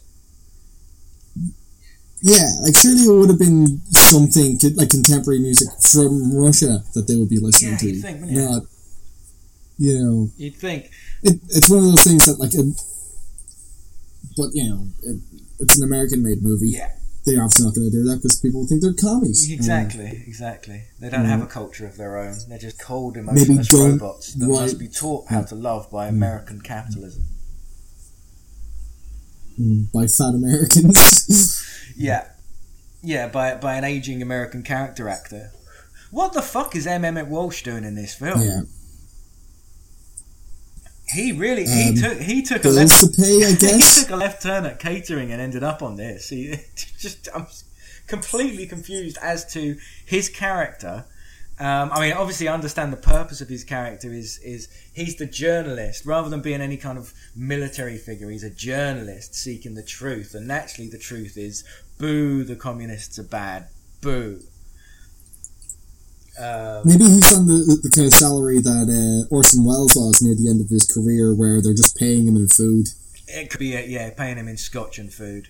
yeah, 2.23 2.49
like 2.63 2.75
surely 2.77 3.03
it 3.03 3.11
would 3.13 3.29
have 3.29 3.39
been 3.39 3.81
something 3.91 4.59
like 4.75 4.89
contemporary 4.91 5.39
music 5.39 5.69
from 5.81 6.35
Russia 6.35 6.83
that 6.95 7.07
they 7.07 7.15
would 7.17 7.29
be 7.29 7.39
listening 7.39 7.73
Yeah, 7.73 7.77
to. 7.79 7.87
you'd 7.91 8.03
think, 8.03 8.21
wouldn't 8.21 8.39
you? 8.39 8.69
You 9.79 9.99
know, 10.03 10.31
You'd 10.39 10.57
think, 10.57 10.91
it, 11.23 11.39
it's 11.51 11.69
one 11.69 11.81
of 11.81 11.85
those 11.85 12.03
things 12.05 12.25
that 12.25 12.41
like, 12.41 12.55
it, 12.55 12.65
but 14.37 14.49
you 14.55 14.65
know, 14.71 14.87
it, 15.03 15.21
it's 15.61 15.77
an 15.77 15.85
American-made 15.85 16.43
movie. 16.43 16.71
yeah, 16.71 16.93
They're 17.27 17.43
obviously 17.43 17.67
not 17.67 17.75
going 17.75 17.91
to 17.91 17.97
do 17.97 18.05
that 18.05 18.17
because 18.17 18.41
people 18.41 18.65
think 18.69 18.83
they're 18.83 18.95
commies. 18.95 19.51
Uh, 19.51 19.55
exactly, 19.55 20.23
exactly. 20.27 20.85
They 21.01 21.11
don't 21.11 21.25
have 21.25 21.41
a 21.41 21.45
uh, 21.45 21.49
culture 21.49 21.85
of 21.85 21.97
their 21.97 22.19
own. 22.19 22.37
They're 22.49 22.57
just 22.57 22.81
cold, 22.81 23.17
emotionless 23.17 23.73
robots 23.73 24.35
that 24.35 24.47
write- 24.47 24.61
must 24.61 24.79
be 24.79 24.87
taught 24.87 25.27
how 25.29 25.43
to 25.43 25.57
love 25.57 25.91
by 25.91 26.07
mm. 26.07 26.11
American 26.11 26.61
capitalism. 26.61 27.25
Mm, 29.61 29.91
by 29.93 30.07
fat 30.07 30.35
Americans. 30.35 31.63
Yeah, 31.99 32.27
yeah, 33.03 33.27
by 33.27 33.55
by 33.55 33.77
an 33.77 33.85
aging 33.85 34.21
American 34.21 34.63
character 34.63 35.09
actor. 35.09 35.51
What 36.11 36.35
the 36.35 36.43
fuck 36.43 36.77
is 36.77 36.87
M. 36.87 37.07
Emmett 37.07 37.27
Walsh 37.27 37.63
doing 37.63 37.85
in 37.85 37.95
this 37.95 38.15
film? 38.15 38.43
yeah, 38.43 38.61
He 41.15 41.33
really 41.33 41.65
he 41.67 41.91
Um, 41.91 41.95
took 41.95 42.19
he 42.19 42.43
took 42.43 42.65
a 42.65 42.69
left 42.69 43.01
to 43.01 43.09
pay, 43.09 43.45
I 43.45 43.51
he 43.55 43.81
took 44.03 44.11
a 44.11 44.17
left 44.17 44.43
turn 44.43 44.67
at 44.67 44.81
catering 44.81 45.31
and 45.33 45.41
ended 45.41 45.63
up 45.63 45.83
on 45.83 45.97
this. 45.97 46.29
He 46.29 46.57
just 46.99 47.29
I'm 47.35 47.47
completely 48.07 48.67
confused 48.67 49.19
as 49.23 49.51
to 49.53 49.77
his 50.05 50.29
character. 50.29 51.05
Um, 51.59 51.91
I 51.91 52.01
mean, 52.01 52.13
obviously, 52.13 52.49
I 52.49 52.55
understand 52.55 52.93
the 52.93 52.99
purpose 52.99 53.41
of 53.41 53.49
his 53.49 53.65
character 53.65 54.13
is 54.13 54.39
is 54.39 54.69
he's 54.93 55.17
the 55.17 55.27
journalist 55.27 56.05
rather 56.05 56.29
than 56.29 56.43
being 56.43 56.61
any 56.61 56.77
kind 56.77 56.99
of 56.99 57.15
military 57.35 57.97
figure. 57.97 58.29
He's 58.29 58.45
a 58.45 58.51
journalist 58.51 59.35
seeking 59.35 59.75
the 59.75 59.83
truth, 59.83 60.35
and 60.35 60.47
naturally, 60.47 60.91
the 60.91 60.99
truth 60.99 61.39
is, 61.39 61.65
boo, 61.99 62.45
the 62.45 62.57
communists 62.57 63.19
are 63.19 63.25
bad, 63.25 63.69
boo. 64.03 64.41
Um, 66.39 66.83
Maybe 66.85 67.05
he's 67.05 67.33
on 67.37 67.47
the, 67.47 67.79
the 67.83 67.91
kind 67.91 68.07
of 68.07 68.13
salary 68.13 68.59
that 68.61 68.89
uh, 68.89 69.35
Orson 69.35 69.65
Welles 69.65 69.95
was 69.97 70.21
near 70.23 70.35
the 70.35 70.51
end 70.51 70.61
of 70.61 70.69
his 70.69 70.87
career, 70.87 71.35
where 71.35 71.63
they're 71.63 71.73
just 71.73 71.97
paying 71.97 72.29
him 72.29 72.37
in 72.37 72.49
food. 72.49 72.89
It 73.27 73.51
could 73.51 73.61
be, 73.61 73.77
uh, 73.77 73.81
yeah, 73.81 74.11
paying 74.11 74.37
him 74.37 74.47
in 74.47 74.57
scotch 74.57 74.99
and 74.99 75.13
food. 75.13 75.49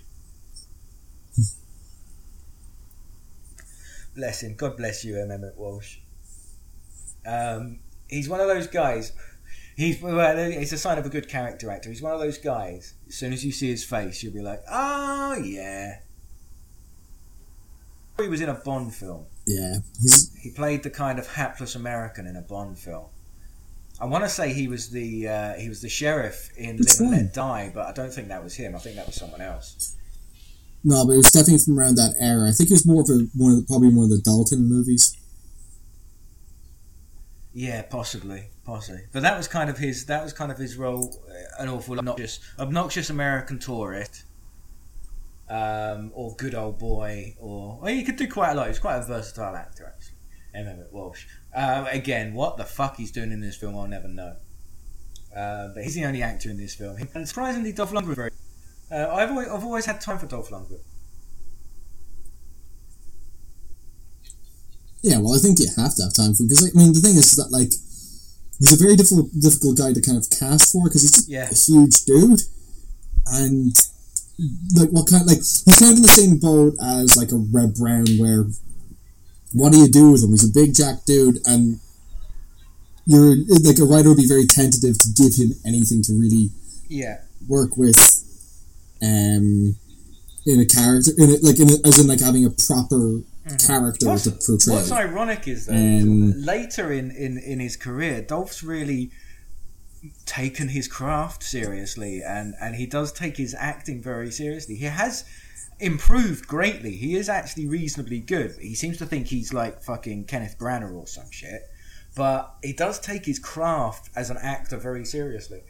bless 4.17 4.43
him. 4.43 4.55
God 4.57 4.77
bless 4.77 5.05
you, 5.05 5.21
M. 5.21 5.31
Emmett 5.31 5.57
Walsh. 5.57 5.99
Um, 7.25 7.81
he's 8.09 8.29
one 8.29 8.41
of 8.41 8.49
those 8.49 8.67
guys. 8.67 9.13
He's 9.77 10.01
well, 10.01 10.39
it's 10.39 10.73
a 10.73 10.79
sign 10.79 10.99
of 10.99 11.05
a 11.05 11.11
good 11.11 11.29
character 11.29 11.71
actor. 11.71 11.91
He's 11.91 12.01
one 12.01 12.13
of 12.13 12.19
those 12.19 12.39
guys. 12.39 12.95
As 13.09 13.15
soon 13.15 13.33
as 13.33 13.45
you 13.45 13.53
see 13.53 13.69
his 13.69 13.85
face, 13.85 14.23
you'll 14.23 14.33
be 14.33 14.41
like, 14.41 14.63
"Oh 14.71 15.37
yeah." 15.37 15.99
He 18.19 18.29
was 18.29 18.41
in 18.41 18.49
a 18.49 18.55
Bond 18.55 18.95
film. 18.95 19.27
Yeah, 19.47 19.77
he's 20.01 20.35
He 20.35 20.51
played 20.51 20.83
the 20.83 20.91
kind 20.91 21.19
of 21.19 21.27
hapless 21.29 21.75
American 21.75 22.27
in 22.27 22.37
a 22.37 22.43
Bond 22.43 22.79
film. 22.79 23.07
I 24.01 24.05
want 24.07 24.25
to 24.25 24.29
say 24.31 24.53
he 24.53 24.69
was 24.69 24.91
the 24.91 25.29
uh, 25.29 25.55
he 25.55 25.69
was 25.69 25.81
the 25.81 25.89
sheriff 25.89 26.51
in 26.57 26.77
Live 26.79 27.01
and? 27.01 27.11
Let 27.11 27.33
Die, 27.33 27.71
but 27.75 27.87
I 27.87 27.93
don't 27.93 28.13
think 28.13 28.29
that 28.29 28.43
was 28.45 28.55
him. 28.55 28.75
I 28.75 28.79
think 28.79 28.97
that 28.97 29.07
was 29.07 29.15
someone 29.17 29.41
else. 29.41 29.97
no, 30.85 31.07
but 31.07 31.13
it 31.15 31.17
was 31.19 31.31
definitely 31.31 31.59
from 31.65 31.79
around 31.79 31.95
that 31.97 32.15
era. 32.21 32.49
I 32.49 32.53
think 32.53 32.71
it 32.71 32.75
was 32.75 32.87
more 32.87 33.01
of 33.03 33.09
a 33.09 33.27
one 33.35 33.53
of 33.53 33.59
the, 33.59 33.65
probably 33.67 33.89
one 33.89 34.05
of 34.05 34.11
the 34.11 34.19
Dalton 34.21 34.69
movies. 34.69 35.17
Yeah, 37.53 37.83
possibly, 37.83 38.49
possibly. 38.65 39.03
But 39.13 39.23
that 39.23 39.37
was 39.37 39.49
kind 39.49 39.71
of 39.71 39.79
his 39.79 40.05
that 40.07 40.23
was 40.23 40.33
kind 40.35 40.53
of 40.53 40.59
his 40.59 40.77
role. 40.77 41.23
uh, 41.29 41.63
An 41.63 41.69
awful 41.71 41.99
obnoxious, 41.99 42.41
obnoxious 42.59 43.09
American 43.09 43.59
tourist, 43.59 44.25
um, 45.49 46.11
or 46.15 46.35
good 46.37 46.55
old 46.55 46.79
boy, 46.79 47.35
or 47.39 47.79
well, 47.81 47.93
he 47.93 48.03
could 48.05 48.17
do 48.17 48.29
quite 48.29 48.53
a 48.53 48.55
lot. 48.55 48.69
He's 48.69 48.79
quite 48.79 48.97
a 48.97 49.03
versatile 49.05 49.55
actor, 49.57 49.87
actually. 49.87 50.17
Emmett 50.55 50.91
Walsh. 50.93 51.27
Uh, 51.55 51.87
again, 51.91 52.33
what 52.35 52.57
the 52.57 52.65
fuck 52.65 52.97
he's 52.97 53.11
doing 53.13 53.31
in 53.31 53.41
this 53.41 53.57
film, 53.57 53.77
I'll 53.77 53.87
never 53.87 54.09
know. 54.09 54.37
Uh, 55.37 55.69
but 55.75 55.83
he's 55.85 55.95
the 55.95 56.05
only 56.07 56.23
actor 56.23 56.49
in 56.51 56.57
this 56.57 56.75
film, 56.75 56.97
and 57.15 57.29
surprisingly, 57.29 57.73
Dolph 57.73 57.93
Lundgren. 57.93 58.15
Very, 58.17 58.31
uh, 58.91 59.09
I've 59.13 59.31
always, 59.31 59.49
I've 59.49 59.65
always 59.65 59.85
had 59.85 60.01
time 60.01 60.19
for 60.19 60.27
Dolph 60.27 60.49
Lundgren. 60.51 60.81
Yeah, 65.03 65.19
well, 65.19 65.35
I 65.35 65.39
think 65.39 65.59
you 65.59 65.67
have 65.77 65.95
to 65.97 66.03
have 66.05 66.15
time 66.15 66.35
for 66.35 66.43
because 66.45 66.63
like, 66.63 66.75
I 66.75 66.79
mean 66.79 66.93
the 66.93 67.01
thing 67.01 67.17
is 67.17 67.37
that 67.37 67.53
like 67.53 67.71
he's 68.59 68.73
a 68.73 68.83
very 68.83 68.97
difficult 68.97 69.29
difficult 69.39 69.79
guy 69.79 69.93
to 69.93 70.01
kind 70.01 70.19
of 70.19 70.29
cast 70.31 70.73
for 70.73 70.85
because 70.85 71.03
he's 71.03 71.13
just 71.13 71.29
Yeah. 71.29 71.49
a 71.51 71.55
huge 71.55 72.05
dude, 72.05 72.41
and 73.27 73.77
like 74.75 74.91
what 74.91 75.09
kind 75.09 75.27
like 75.27 75.39
he's 75.39 75.63
kind 75.79 75.93
of 75.93 75.97
in 75.99 76.03
the 76.03 76.09
same 76.09 76.39
boat 76.39 76.75
as 76.83 77.17
like 77.17 77.33
a 77.33 77.37
Reb 77.37 77.75
Brown 77.77 78.07
where 78.19 78.45
what 79.53 79.73
do 79.73 79.79
you 79.79 79.89
do 79.89 80.11
with 80.13 80.23
him? 80.25 80.31
He's 80.31 80.49
a 80.49 80.53
big 80.53 80.75
jack 80.75 81.05
dude 81.07 81.39
and. 81.47 81.81
You're 83.09 83.37
like 83.63 83.79
a 83.79 83.85
writer 83.85 84.09
would 84.09 84.17
be 84.19 84.27
very 84.27 84.47
tentative 84.47 84.99
to 84.99 85.09
give 85.15 85.35
him 85.37 85.53
anything 85.65 86.03
to 86.03 86.13
really 86.19 86.51
Yeah, 86.89 87.21
work 87.49 87.77
with 87.77 87.97
um 89.01 89.77
in 90.45 90.61
a 90.61 90.67
character 90.67 91.13
in 91.17 91.31
a, 91.31 91.37
like 91.41 91.61
in 91.61 91.71
a, 91.71 91.87
as 91.87 92.01
in 92.01 92.09
like 92.09 92.19
having 92.21 92.45
a 92.45 92.51
proper 92.51 93.21
character 93.65 94.07
What's- 94.09 94.25
to 94.25 94.33
portray 94.33 94.75
What's 94.75 94.91
ironic 94.91 95.47
is 95.47 95.67
that 95.67 95.77
Um, 95.77 96.33
later 96.43 96.91
in, 96.93 97.13
in, 97.13 97.39
in 97.39 97.61
his 97.61 97.77
career, 97.77 98.23
Dolph's 98.23 98.65
really 98.65 99.13
taken 100.25 100.69
his 100.69 100.89
craft 100.89 101.43
seriously, 101.43 102.23
and, 102.23 102.55
and 102.61 102.77
he 102.77 102.87
does 102.87 103.13
take 103.13 103.37
his 103.37 103.55
acting 103.59 104.03
very 104.03 104.31
seriously. 104.31 104.77
He 104.77 104.85
has 104.87 105.25
improved 105.79 106.47
greatly. 106.47 106.93
He 106.93 107.17
is 107.17 107.29
actually 107.29 107.67
reasonably 107.67 108.21
good. 108.21 108.57
He 108.61 108.75
seems 108.75 108.99
to 108.99 109.07
think 109.07 109.27
he's 109.27 109.53
like 109.53 109.83
fucking 109.83 110.25
Kenneth 110.25 110.57
Branagh 110.59 110.95
or 110.95 111.07
some 111.07 111.31
shit, 111.31 111.63
but 112.15 112.55
he 112.63 112.73
does 112.73 112.99
take 112.99 113.27
his 113.27 113.39
craft 113.39 114.11
as 114.17 114.31
an 114.31 114.39
actor 114.41 114.79
very 114.79 115.05
seriously. 115.05 115.63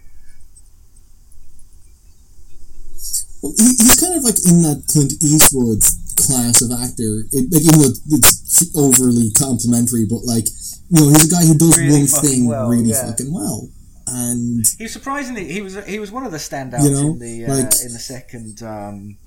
Well, 3.43 3.53
he, 3.59 3.65
he's 3.65 4.01
kind 4.01 4.17
of 4.17 4.25
like 4.25 4.39
in 4.47 4.63
that 4.63 4.85
Clint 4.89 5.13
Eastwood 5.23 5.83
class 6.17 6.63
of 6.63 6.73
actor. 6.73 7.29
It, 7.33 7.53
like 7.53 7.63
even 7.63 7.81
though 7.81 7.95
it's 8.17 8.77
overly 8.77 9.31
complimentary, 9.33 10.07
but 10.09 10.25
like 10.25 10.49
you 10.91 11.01
know, 11.01 11.09
he's 11.09 11.27
a 11.27 11.35
guy 11.35 11.45
who 11.45 11.59
does 11.59 11.79
Really 11.79 11.99
one 11.99 12.07
thing 12.07 12.47
well, 12.47 12.69
really 12.69 12.91
yeah. 12.91 13.07
fucking 13.07 13.33
well, 13.33 13.69
and 14.07 14.65
He 14.79 14.85
was 14.85 14.93
surprisingly 14.93 15.51
he 15.53 15.61
was 15.63 15.77
he 15.87 15.99
was 15.99 16.11
one 16.13 16.25
of 16.25 16.33
the 16.33 16.39
standouts 16.39 16.85
You 16.85 16.91
know, 16.91 17.07
in 17.13 17.19
the 17.19 17.45
uh, 17.47 17.49
like- 17.55 17.81
in 17.85 17.93
the 17.93 17.99
second 17.99 18.63
um, 18.63 19.19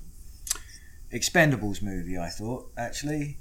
Expendables 1.12 1.82
movie. 1.82 2.16
I 2.18 2.28
thought 2.28 2.70
actually 2.78 3.38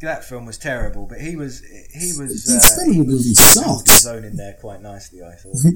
that 0.00 0.24
film 0.24 0.44
was 0.46 0.58
terrible, 0.58 1.06
but 1.06 1.20
he 1.20 1.36
was 1.36 1.60
he 1.92 2.12
was 2.18 2.44
The 2.44 2.56
uh, 2.56 2.60
he 2.92 2.98
Expendables 3.00 3.06
was 3.06 3.26
movie 3.26 3.34
sucks. 3.34 4.04
in 4.06 4.36
there 4.36 4.54
quite 4.60 4.80
nicely. 4.82 5.22
I 5.22 5.34
thought 5.34 5.56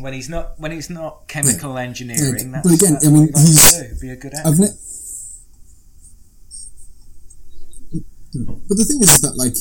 when 0.00 0.12
he's 0.12 0.28
not 0.28 0.58
when 0.60 0.70
he's 0.70 0.88
not 0.90 1.26
chemical 1.28 1.76
engineering. 1.76 2.52
But 2.52 2.62
That's, 2.62 2.82
again, 2.82 2.98
I 3.04 3.08
mean, 3.08 3.28
he's- 3.34 3.78
do, 3.80 4.00
be 4.00 4.10
a 4.10 4.16
good 4.16 4.34
actor. 4.34 4.50
Ne- 4.50 4.68
But 8.68 8.76
the 8.76 8.84
thing 8.84 9.02
is, 9.02 9.08
is 9.10 9.20
that 9.22 9.36
like. 9.36 9.54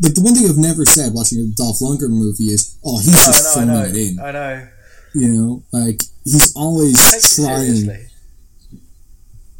Like 0.00 0.14
the 0.14 0.22
one 0.22 0.34
thing 0.34 0.48
I've 0.48 0.56
never 0.56 0.84
said 0.84 1.12
watching 1.12 1.40
a 1.40 1.46
Dolph 1.54 1.80
Lundgren 1.80 2.10
movie 2.10 2.44
is, 2.44 2.76
"Oh, 2.84 2.98
he's 2.98 3.12
no, 3.12 3.32
just 3.32 3.44
no, 3.44 3.50
I 3.50 3.64
throwing 3.64 3.68
know, 3.68 3.84
it 3.84 3.96
in." 3.96 4.20
I 4.20 4.30
know. 4.32 4.68
You 5.14 5.28
know, 5.28 5.62
like 5.72 6.02
he's 6.24 6.54
always 6.56 6.96
trying. 7.36 7.74
seriously. 7.74 8.06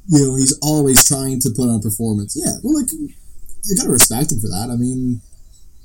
You 0.08 0.26
know, 0.26 0.34
he's 0.36 0.58
always 0.62 1.04
trying 1.04 1.40
to 1.40 1.50
put 1.50 1.68
on 1.68 1.76
a 1.76 1.80
performance. 1.80 2.34
Yeah, 2.36 2.56
well, 2.62 2.80
like 2.80 2.90
you 2.92 3.76
gotta 3.76 3.90
respect 3.90 4.32
him 4.32 4.40
for 4.40 4.48
that. 4.48 4.70
I 4.72 4.76
mean, 4.76 5.20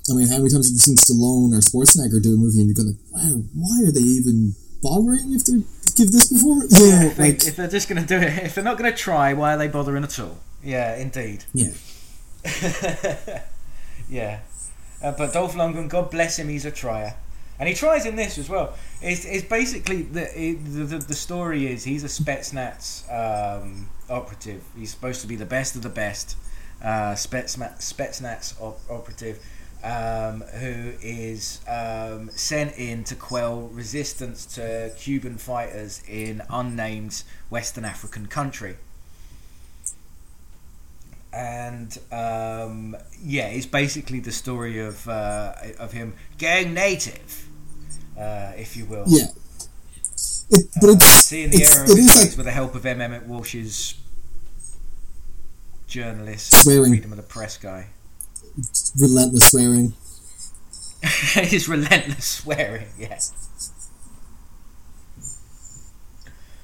I 0.10 0.14
mean, 0.14 0.28
how 0.28 0.38
many 0.38 0.50
times 0.50 0.68
have 0.68 0.74
you 0.74 0.80
seen 0.80 0.98
Stallone 0.98 1.54
or 1.54 1.62
Schwarzenegger 1.62 2.22
do 2.22 2.36
a 2.36 2.38
movie 2.38 2.60
and 2.60 2.68
you 2.70 2.76
go 2.76 2.84
like, 2.84 2.96
wow, 3.12 3.42
why 3.56 3.88
are 3.88 3.92
they 3.92 4.02
even 4.02 4.54
bothering 4.82 5.34
if 5.34 5.46
they 5.46 5.54
give 5.96 6.12
this 6.12 6.32
before? 6.32 6.64
Yeah, 6.70 7.02
know, 7.02 7.08
if, 7.08 7.18
they, 7.18 7.32
like, 7.32 7.48
if 7.48 7.56
they're 7.56 7.68
just 7.68 7.90
going 7.90 8.02
to 8.02 8.08
do 8.08 8.18
it, 8.18 8.44
if 8.44 8.56
they're 8.56 8.64
not 8.64 8.78
going 8.78 8.92
to 8.92 8.98
try, 8.98 9.34
why 9.34 9.56
are 9.56 9.58
they 9.58 9.68
bothering 9.68 10.04
at 10.04 10.20
all? 10.20 10.38
Yeah, 10.64 10.96
indeed. 10.96 11.44
yeah. 11.54 11.72
yeah. 14.10 14.40
Uh, 15.02 15.12
but 15.12 15.34
Dolph 15.34 15.56
Lundgren, 15.56 15.90
God 15.90 16.10
bless 16.10 16.38
him, 16.40 16.50
he's 16.50 16.66
a 16.66 16.72
trier. 16.72 17.16
And 17.58 17.70
he 17.70 17.76
tries 17.76 18.06
in 18.06 18.16
this 18.16 18.38
as 18.38 18.50
well. 18.50 18.74
It's, 19.02 19.24
it's 19.24 19.48
basically 19.48 20.02
the, 20.02 20.24
it, 20.38 20.56
the 20.66 20.98
the 20.98 21.16
story 21.16 21.68
is 21.68 21.86
he's 21.86 22.04
a 22.04 22.08
Spetsnaz 22.08 23.06
um, 23.10 23.88
operative. 24.10 24.62
He's 24.78 24.92
supposed 24.92 25.22
to 25.22 25.28
be 25.28 25.38
the 25.38 25.46
best 25.46 25.76
of 25.76 25.82
the 25.82 25.90
best 25.90 26.36
uh, 26.84 27.14
Spetsnaz, 27.14 27.80
Spetsnaz 27.80 28.60
op- 28.62 28.82
operative 28.90 29.40
um, 29.86 30.42
who 30.42 30.94
is 31.02 31.62
um, 31.68 32.30
sent 32.32 32.76
in 32.78 33.04
to 33.06 33.16
quell 33.16 33.68
resistance 33.68 34.46
to 34.56 34.92
Cuban 34.98 35.38
fighters 35.38 36.02
in 36.08 36.42
unnamed 36.50 37.24
Western 37.50 37.86
African 37.86 38.26
country. 38.26 38.78
And 41.36 41.98
um, 42.12 42.96
yeah, 43.22 43.48
it's 43.48 43.66
basically 43.66 44.22
the 44.22 44.32
story 44.32 44.80
of 44.80 45.08
uh, 45.08 45.54
of 45.80 45.92
him 45.92 46.14
going 46.38 46.74
native, 46.74 47.48
uh, 48.18 48.54
if 48.56 48.78
you 48.78 48.86
will. 48.86 49.04
Yeah. 49.08 49.26
It, 50.50 50.68
but 50.80 50.92
it's, 50.92 51.06
Seeing 51.06 51.50
the 51.50 51.58
it's, 51.58 51.76
error 51.76 51.84
of 51.84 51.90
it 51.90 51.98
his 51.98 52.08
ways 52.08 52.30
like, 52.30 52.38
with 52.38 52.46
the 52.46 52.52
help 52.52 52.76
of 52.76 52.86
M. 52.86 53.02
Emmett 53.02 53.26
Walsh's 53.26 53.96
journalist, 55.88 56.52
Swearing. 56.64 56.92
freedom 56.92 57.12
of 57.12 57.18
the 57.18 57.24
press 57.24 57.58
guy. 57.58 57.88
relentless 59.00 59.50
swearing. 59.52 59.94
his 61.02 61.68
relentless 61.68 62.26
swearing, 62.26 62.88
yeah. 62.98 63.20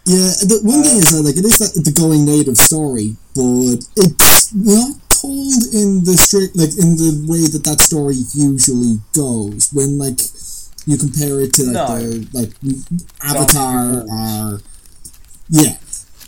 Yeah, 0.06 0.32
the 0.48 0.60
one 0.64 0.82
thing 0.84 0.98
is 0.98 1.12
that 1.12 1.22
like 1.22 1.38
it 1.38 1.46
is 1.46 1.60
that 1.60 1.84
the 1.84 1.92
going 1.92 2.26
native 2.26 2.58
story, 2.58 3.18
but 3.36 3.78
it's 3.98 4.54
not 4.54 4.96
told 5.10 5.54
in 5.74 6.04
the 6.04 6.16
strict 6.18 6.56
like 6.56 6.70
in 6.80 6.98
the 6.98 7.26
way 7.30 7.48
that 7.48 7.64
that 7.64 7.80
story 7.80 8.16
usually 8.34 9.00
goes. 9.14 9.70
When 9.74 9.98
like 9.98 10.20
you 10.86 10.98
compare 10.98 11.40
it 11.42 11.54
to 11.56 11.64
like 11.64 11.74
No. 11.74 12.00
the 12.00 12.28
like 12.34 12.52
Avatar 13.24 14.04
or 14.10 14.62
yeah, 15.50 15.78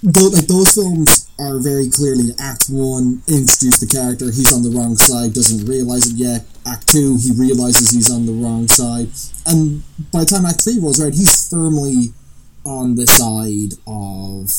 though 0.03 0.27
like 0.27 0.47
those 0.47 0.71
films 0.73 1.29
are 1.39 1.59
very 1.59 1.89
clearly 1.89 2.31
Act 2.39 2.67
One 2.69 3.23
introduce 3.27 3.79
the 3.79 3.87
character, 3.87 4.25
he's 4.25 4.53
on 4.53 4.63
the 4.63 4.69
wrong 4.69 4.95
side, 4.95 5.33
doesn't 5.33 5.65
realize 5.67 6.11
it 6.11 6.17
yet. 6.17 6.45
Act 6.65 6.87
Two, 6.87 7.17
he 7.17 7.31
realizes 7.31 7.91
he's 7.91 8.11
on 8.11 8.25
the 8.25 8.31
wrong 8.33 8.67
side, 8.67 9.09
and 9.47 9.83
by 10.11 10.19
the 10.21 10.25
time 10.25 10.45
Act 10.45 10.61
Three 10.61 10.79
rolls 10.79 11.01
around, 11.01 11.13
he's 11.15 11.49
firmly 11.49 12.13
on 12.65 12.95
the 12.95 13.07
side 13.07 13.73
of 13.87 14.51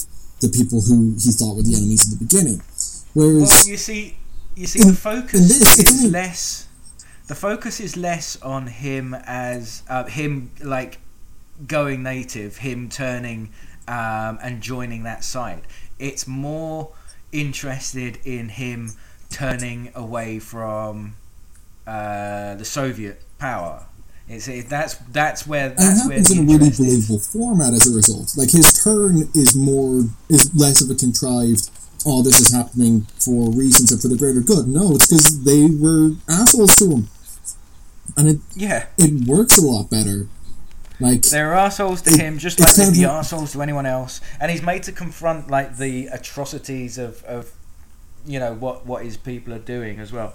the 0.45 0.57
people 0.57 0.81
who 0.81 1.15
he 1.19 1.31
thought 1.33 1.57
were 1.57 1.63
the 1.63 1.75
enemies 1.77 2.13
at 2.13 2.19
the 2.19 2.25
beginning. 2.25 2.63
Well, 3.15 3.33
Whereas, 3.35 3.69
you 3.69 3.77
see, 3.77 4.17
you 4.55 4.67
see, 4.67 4.81
In- 4.81 4.89
the 4.89 4.95
focus 4.95 5.59
this, 5.59 5.79
is 5.79 6.11
less. 6.11 6.69
The 7.27 7.35
focus 7.35 7.81
is 7.81 7.97
less 7.97 8.41
on 8.43 8.67
him 8.67 9.15
as 9.25 9.83
uh, 9.89 10.05
him 10.05 10.51
like 10.63 10.99
going 11.67 12.03
native, 12.03 12.59
him 12.59 12.89
turning 12.89 13.51
um, 13.89 14.39
and 14.43 14.61
joining 14.61 15.05
that 15.05 15.25
side. 15.25 15.63
It's 15.99 16.27
more 16.27 16.93
interested 17.33 18.19
in 18.25 18.49
him 18.51 18.93
turning 19.31 19.91
away 19.95 20.39
from 20.39 21.17
uh, 21.87 22.55
the 22.57 22.65
Soviet 22.65 23.23
power. 23.39 23.87
It's 24.29 24.49
it, 24.49 24.69
that's 24.71 24.95
that's 25.13 25.47
where 25.47 25.69
and 25.71 25.79
that's 25.79 26.07
where 26.07 26.17
happens 26.19 26.29
the 26.29 26.35
in 26.35 26.41
a 26.41 26.43
really 26.45 26.55
interest 26.67 26.81
is. 26.81 27.09
believable 27.09 27.19
format 27.21 27.75
as 27.75 27.93
a 27.93 27.95
result. 27.95 28.35
Like 28.37 28.51
his 28.51 28.73
turn 28.83 29.29
is 29.35 29.55
more 29.55 30.05
is 30.31 30.51
less 30.55 30.81
of 30.81 30.91
a 30.91 30.95
contrived. 30.95 31.71
Oh, 32.07 32.23
this 32.23 32.41
is 32.41 32.53
happening 32.53 33.07
for 33.19 33.51
reasons 33.51 33.93
and 33.93 34.01
for 34.01 34.09
the 34.09 34.17
greater 34.17 34.41
good. 34.41 34.67
No, 34.69 34.95
it's 34.95 35.07
because 35.07 35.45
they 35.45 35.67
were 35.69 36.13
assholes 36.29 36.75
to 36.77 36.91
him, 36.91 37.09
and 38.17 38.29
it 38.29 38.39
Yeah, 38.55 38.87
it 38.99 39.27
works 39.29 39.59
a 39.59 39.63
lot 39.65 39.91
better. 39.91 40.29
Like 41.01 41.23
They're 41.23 41.55
assholes 41.55 42.01
to 42.03 42.11
It- 42.11 42.21
him, 42.21 42.39
just 42.39 42.61
like 42.61 42.75
they'd 42.75 42.93
be 42.93 43.05
assholes 43.05 43.53
to 43.53 43.63
anyone 43.63 43.85
else. 43.85 44.21
And 44.41 44.51
he's 44.51 44.63
made 44.63 44.85
to 44.85 44.93
confront 44.93 45.51
like 45.51 45.77
the 45.77 46.07
atrocities 46.07 46.97
of, 46.99 47.23
of 47.25 47.51
you 48.27 48.39
know 48.39 48.55
what 48.55 48.87
what 48.87 49.05
his 49.05 49.17
people 49.19 49.53
are 49.53 49.59
doing 49.59 49.99
as 49.99 50.13
well. 50.13 50.35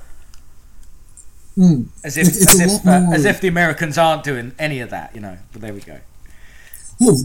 Mm, 1.60 1.86
As 2.04 2.18
if 2.18 2.28
It- 2.28 2.38
it's 2.38 2.60
as 2.60 2.60
if 2.82 2.88
uh, 2.88 3.12
as 3.14 3.26
if 3.26 3.42
the 3.42 3.48
Americans 3.50 3.98
aren't 3.98 4.24
doing 4.24 4.54
any 4.58 4.80
of 4.80 4.90
that, 4.92 5.14
you 5.14 5.22
know. 5.22 5.38
But 5.52 5.62
there 5.62 5.74
we 5.74 5.82
go. 5.82 6.00
oh, 7.02 7.18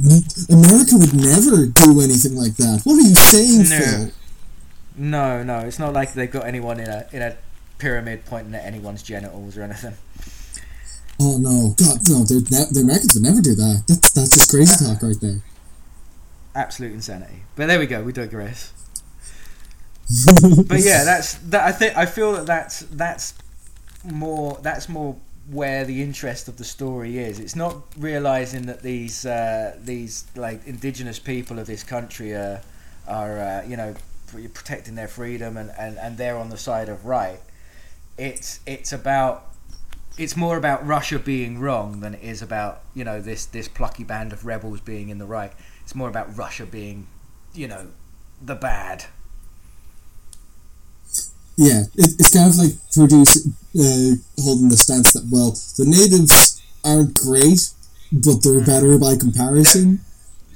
America 0.50 0.96
would 0.96 1.14
never 1.14 1.66
do 1.66 2.00
anything 2.00 2.36
like 2.36 2.56
that. 2.56 2.80
What 2.84 2.94
are 2.94 3.08
you 3.08 3.14
saying, 3.14 3.68
No. 3.70 3.78
Phil? 3.78 4.10
No, 4.96 5.42
no, 5.42 5.58
it's 5.60 5.78
not 5.80 5.92
like 5.92 6.12
they've 6.14 6.30
got 6.30 6.46
anyone 6.46 6.78
in 6.78 6.88
a 6.88 7.06
in 7.12 7.22
a 7.22 7.36
pyramid 7.78 8.24
pointing 8.26 8.54
at 8.54 8.64
anyone's 8.64 9.02
genitals 9.02 9.56
or 9.56 9.62
anything. 9.62 9.94
Oh 11.20 11.38
no, 11.38 11.74
God, 11.78 11.98
no! 12.08 12.18
Ne- 12.20 12.70
the 12.70 12.80
Americans 12.82 13.14
would 13.14 13.22
never 13.24 13.40
do 13.40 13.54
that. 13.56 13.84
That's 13.88 14.10
that's 14.12 14.30
just 14.30 14.50
crazy 14.50 14.84
talk 14.84 15.02
right 15.02 15.20
there. 15.20 15.40
Absolute 16.54 16.92
insanity. 16.92 17.42
But 17.56 17.66
there 17.66 17.78
we 17.80 17.86
go. 17.86 18.02
We 18.04 18.12
digress. 18.12 18.72
but 20.68 20.80
yeah, 20.80 21.02
that's 21.04 21.34
that. 21.50 21.64
I 21.64 21.72
think 21.72 21.96
I 21.96 22.06
feel 22.06 22.32
that 22.34 22.46
that's 22.46 22.80
that's 22.80 23.34
more 24.04 24.58
that's 24.62 24.88
more 24.88 25.16
where 25.50 25.84
the 25.84 26.02
interest 26.02 26.48
of 26.48 26.56
the 26.56 26.64
story 26.64 27.18
is. 27.18 27.38
It's 27.38 27.56
not 27.56 27.76
realizing 27.98 28.66
that 28.66 28.82
these 28.82 29.26
uh, 29.26 29.76
these 29.80 30.24
like 30.34 30.66
indigenous 30.66 31.18
people 31.18 31.58
of 31.58 31.66
this 31.66 31.82
country 31.82 32.32
are 32.32 32.60
are 33.06 33.38
uh, 33.38 33.64
you 33.66 33.76
know 33.76 33.94
protecting 34.52 34.96
their 34.96 35.06
freedom 35.06 35.56
and, 35.56 35.70
and, 35.78 35.96
and 35.98 36.16
they're 36.16 36.36
on 36.36 36.50
the 36.50 36.56
side 36.56 36.88
of 36.88 37.04
right. 37.04 37.40
It's 38.16 38.60
it's 38.66 38.92
about 38.92 39.54
it's 40.16 40.36
more 40.36 40.56
about 40.56 40.86
Russia 40.86 41.18
being 41.18 41.58
wrong 41.58 42.00
than 42.00 42.14
it 42.14 42.22
is 42.22 42.40
about 42.42 42.82
you 42.94 43.04
know 43.04 43.20
this 43.20 43.46
this 43.46 43.68
plucky 43.68 44.04
band 44.04 44.32
of 44.32 44.46
rebels 44.46 44.80
being 44.80 45.08
in 45.08 45.18
the 45.18 45.26
right. 45.26 45.52
It's 45.82 45.94
more 45.94 46.08
about 46.08 46.36
Russia 46.36 46.66
being 46.66 47.06
you 47.52 47.68
know 47.68 47.88
the 48.40 48.54
bad. 48.54 49.06
Yeah, 51.56 51.82
it, 51.94 52.10
it's 52.18 52.32
kind 52.32 52.50
of 52.50 52.56
like 52.56 52.72
produce 52.92 53.46
uh, 53.46 54.14
holding 54.42 54.68
the 54.68 54.76
stance 54.76 55.12
that 55.12 55.28
well, 55.30 55.50
the 55.78 55.84
natives 55.86 56.60
aren't 56.84 57.14
great, 57.14 57.70
but 58.12 58.42
they're 58.42 58.60
Mm. 58.60 58.66
better 58.66 58.98
by 58.98 59.16
comparison. 59.16 60.00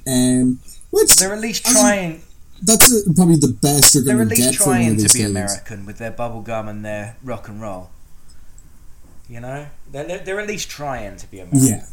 Um, 0.06 0.58
which 0.90 1.16
They're 1.16 1.34
at 1.34 1.40
least 1.40 1.66
trying. 1.66 2.22
that's 2.62 2.92
uh, 2.92 3.12
probably 3.14 3.36
the 3.36 3.48
best 3.60 3.94
you're 3.94 4.02
They're 4.04 4.16
going 4.16 4.28
at 4.30 4.34
to 4.36 4.42
least 4.42 4.50
get 4.52 4.58
from 4.58 4.66
one 4.70 4.76
trying 4.80 4.96
to 4.96 5.02
be 5.02 5.08
things. 5.08 5.30
American 5.30 5.86
with 5.86 5.98
their 5.98 6.10
bubble 6.10 6.40
gum 6.40 6.66
and 6.68 6.84
their 6.84 7.16
rock 7.22 7.46
and 7.48 7.60
roll. 7.60 7.90
You 9.28 9.40
know, 9.40 9.66
they're, 9.92 10.04
they're, 10.04 10.18
they're 10.20 10.40
at 10.40 10.48
least 10.48 10.70
trying 10.70 11.16
to 11.18 11.26
be 11.30 11.40
American. 11.40 11.68
Yeah, 11.68 11.84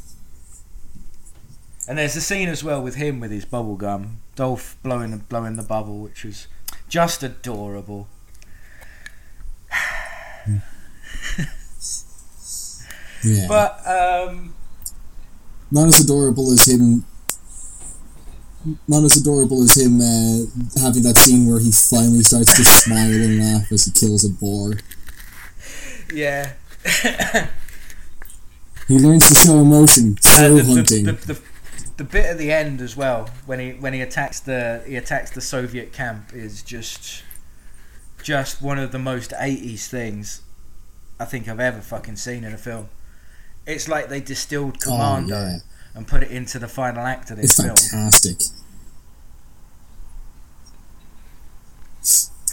And 1.87 1.97
there's 1.97 2.15
a 2.15 2.21
scene 2.21 2.47
as 2.49 2.63
well 2.63 2.81
with 2.81 2.95
him 2.95 3.19
with 3.19 3.31
his 3.31 3.43
bubble 3.45 3.75
gum, 3.75 4.19
Dolph 4.35 4.77
blowing 4.81 5.15
blowing 5.29 5.55
the 5.57 5.63
bubble, 5.63 5.99
which 5.99 6.23
was 6.23 6.47
just 6.89 7.21
adorable. 7.23 8.07
Yeah. 13.23 13.47
But 13.47 13.79
um, 13.87 14.53
not 15.71 15.87
as 15.87 15.99
adorable 16.03 16.51
as 16.51 16.67
him. 16.67 17.05
Not 18.87 19.03
as 19.03 19.15
adorable 19.17 19.61
as 19.61 19.75
him 19.77 20.01
uh, 20.01 20.81
having 20.81 21.03
that 21.03 21.17
scene 21.17 21.45
where 21.47 21.59
he 21.59 21.71
finally 21.71 22.23
starts 22.23 22.55
to 22.55 22.65
smile 22.65 23.11
and 23.13 23.37
laugh 23.39 23.71
as 23.71 23.85
he 23.85 23.91
kills 23.91 24.25
a 24.25 24.29
boar. 24.29 24.73
yeah, 26.11 26.53
He 28.87 28.97
learns 28.99 29.27
to 29.29 29.35
show 29.35 29.59
emotion 29.59 30.17
Uh, 30.25 30.29
through 30.47 30.55
the, 30.57 30.63
the, 30.63 30.73
hunting. 30.73 31.03
the, 31.05 31.11
the, 31.13 31.41
the 31.97 32.03
bit 32.03 32.25
at 32.25 32.37
the 32.39 32.51
end 32.51 32.81
as 32.81 32.95
well 32.97 33.29
when 33.45 33.59
he 33.59 33.71
when 33.73 33.93
he 33.93 34.01
attacks 34.01 34.39
the 34.39 34.83
he 34.87 34.95
attacks 34.95 35.29
the 35.31 35.41
Soviet 35.41 35.93
camp 35.93 36.33
is 36.33 36.61
just 36.63 37.21
just 38.25 38.59
one 38.59 38.79
of 38.79 38.91
the 38.91 38.97
most 38.97 39.29
80s 39.39 39.85
things 39.87 40.41
I 41.19 41.25
think 41.25 41.47
I've 41.47 41.59
ever 41.59 41.79
fucking 41.79 42.15
seen 42.15 42.43
in 42.43 42.53
a 42.53 42.57
film. 42.57 42.89
It's 43.67 43.87
like 43.87 44.09
they 44.09 44.19
distilled 44.19 44.77
oh 44.77 44.89
Commando 44.89 45.35
yeah, 45.35 45.57
and 45.93 46.07
put 46.07 46.23
it 46.23 46.31
into 46.31 46.57
the 46.57 46.67
final 46.67 47.05
act 47.05 47.29
of 47.29 47.37
this 47.37 47.51
it's 47.51 47.61
film. 47.63 47.75
fantastic. 47.77 48.37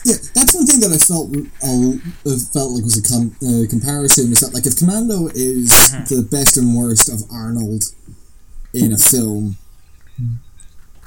Yeah, 0.04 0.16
that's 0.34 0.52
one 0.54 0.66
thing 0.66 0.80
that 0.80 0.92
I 0.92 0.98
felt 0.98 1.30
uh, 1.32 2.38
felt 2.52 2.72
like 2.72 2.82
was 2.84 2.98
a 2.98 3.02
com- 3.08 3.36
uh, 3.40 3.70
comparison 3.70 4.32
is 4.32 4.40
that 4.40 4.52
like 4.52 4.66
if 4.66 4.76
Commando 4.76 5.28
is 5.28 5.70
Mhm. 5.70 6.08
the 6.08 6.22
best 6.22 6.56
and 6.58 6.74
worst 6.76 7.08
of 7.08 7.22
Arnold 7.30 7.84
in 8.74 8.92
a 8.92 8.98
film, 8.98 9.56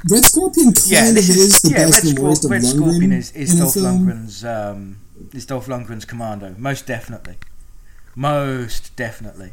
Red 0.10 0.24
Scorpion 0.26 0.74
kind 0.74 0.88
Yeah, 0.88 1.10
of 1.10 1.16
this 1.16 1.30
is, 1.30 1.62
the 1.62 1.70
yeah. 1.72 1.78
best 1.78 2.04
Red, 2.04 2.10
and 2.18 2.20
worst 2.20 2.42
Scor- 2.44 2.46
of 2.46 2.52
Red 2.52 2.62
Lundgren 2.62 2.76
Scorpion 2.76 3.12
is, 3.12 3.32
is 3.32 3.58
Dolph. 3.58 3.74
Lundgren's 3.76 4.46
um, 4.46 4.98
is 5.34 5.46
Dolph 5.46 5.68
Lundgren's 5.68 6.06
Commando, 6.06 6.54
most 6.58 6.86
definitely. 6.86 7.38
Most 8.16 8.96
definitely. 8.96 9.52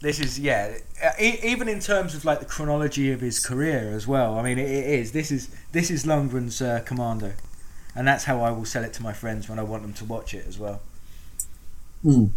This 0.00 0.20
is 0.20 0.38
yeah. 0.38 0.76
e- 1.20 1.38
Even 1.42 1.68
in 1.68 1.80
terms 1.80 2.14
of 2.14 2.24
like 2.24 2.40
the 2.40 2.44
chronology 2.46 3.10
of 3.12 3.20
his 3.20 3.40
career 3.44 3.92
as 3.94 4.06
well. 4.06 4.38
I 4.38 4.42
mean, 4.42 4.58
it, 4.58 4.68
it 4.70 4.86
is. 5.00 5.12
This 5.12 5.30
is 5.32 5.48
this 5.72 5.90
is 5.90 6.04
Lundgren's 6.04 6.60
uh, 6.60 6.80
Commando, 6.84 7.32
and 7.96 8.06
that's 8.06 8.24
how 8.24 8.40
I 8.42 8.50
will 8.50 8.66
sell 8.66 8.84
it 8.84 8.92
to 8.94 9.02
my 9.02 9.12
friends 9.12 9.48
when 9.48 9.58
I 9.58 9.62
want 9.62 9.82
them 9.82 9.94
to 9.94 10.04
watch 10.04 10.34
it 10.34 10.46
as 10.46 10.58
well. 10.58 10.80
Mm. 12.04 12.30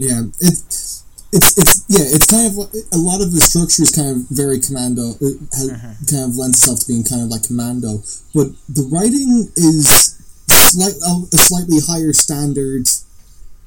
Yeah, 0.00 0.22
it's 0.40 1.04
it's 1.32 1.58
it's 1.58 1.84
yeah, 1.88 2.08
it's 2.08 2.26
kind 2.26 2.46
of 2.48 2.56
a 2.56 2.96
lot 2.96 3.20
of 3.20 3.32
the 3.32 3.40
structure 3.40 3.82
is 3.82 3.92
kind 3.92 4.08
of 4.08 4.28
very 4.30 4.58
commando. 4.58 5.12
It 5.20 5.36
has, 5.52 5.68
kind 6.08 6.24
of 6.24 6.36
lends 6.36 6.64
itself 6.64 6.80
to 6.80 6.86
being 6.88 7.04
kind 7.04 7.20
of 7.20 7.28
like 7.28 7.44
commando, 7.44 8.00
but 8.34 8.48
the 8.64 8.88
writing 8.88 9.52
is 9.56 10.16
slight 10.48 10.96
a 10.96 11.36
slightly 11.36 11.78
higher 11.84 12.12
standard 12.12 12.86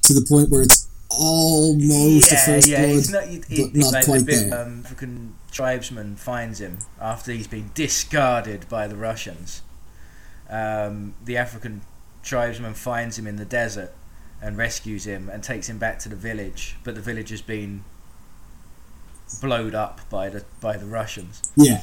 to 0.02 0.14
the 0.14 0.26
point 0.28 0.50
where 0.50 0.64
it's 0.64 0.88
almost 1.10 2.32
a 2.32 2.36
yeah, 2.36 2.46
first 2.46 2.68
yeah. 2.68 2.82
blood, 2.82 2.98
It's 2.98 3.12
not, 3.12 3.24
but 3.30 3.60
it, 3.60 3.76
not 3.76 3.94
like 3.94 4.06
quite 4.06 4.20
the 4.20 4.26
bit, 4.26 4.50
there. 4.50 4.62
Um, 4.62 4.80
African 4.86 5.36
tribesman 5.52 6.16
finds 6.16 6.60
him 6.60 6.80
after 7.00 7.32
he's 7.32 7.48
been 7.48 7.70
discarded 7.76 8.68
by 8.70 8.88
the 8.88 8.96
Russians. 8.96 9.62
Um, 10.50 11.14
the 11.24 11.38
African 11.38 11.82
tribesman 12.24 12.74
finds 12.74 13.20
him 13.20 13.28
in 13.28 13.36
the 13.36 13.46
desert 13.46 13.94
and 14.44 14.58
rescues 14.58 15.06
him 15.06 15.30
and 15.30 15.42
takes 15.44 15.70
him 15.70 15.78
back 15.78 16.00
to 16.00 16.10
the 16.10 16.16
village, 16.16 16.76
but 16.84 16.96
the 16.96 17.02
village 17.02 17.30
has 17.30 17.42
been 17.42 17.84
blowed 19.42 19.74
up 19.74 20.02
by 20.10 20.30
the 20.30 20.44
by 20.62 20.78
the 20.78 20.86
Russians. 20.86 21.42
yeah, 21.56 21.82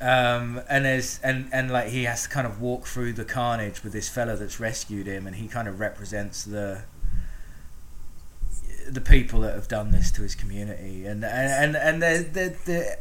Um, 0.00 0.60
and 0.68 0.84
there's 0.84 1.18
and 1.22 1.48
and 1.52 1.70
like 1.70 1.88
he 1.88 2.04
has 2.04 2.22
to 2.22 2.28
kind 2.28 2.46
of 2.46 2.60
walk 2.60 2.86
through 2.86 3.12
the 3.14 3.24
carnage 3.24 3.82
with 3.82 3.92
this 3.92 4.08
fella 4.08 4.36
that's 4.36 4.60
rescued 4.60 5.06
him, 5.06 5.26
and 5.26 5.36
he 5.36 5.48
kind 5.48 5.68
of 5.68 5.80
represents 5.80 6.44
the 6.44 6.82
the 8.88 9.00
people 9.00 9.40
that 9.40 9.54
have 9.54 9.66
done 9.68 9.90
this 9.90 10.12
to 10.12 10.22
his 10.22 10.34
community, 10.34 11.06
and 11.06 11.24
and 11.24 11.76
and, 11.76 11.76
and 11.76 12.02
the 12.02 12.24
the 12.32 12.56
the 12.64 12.98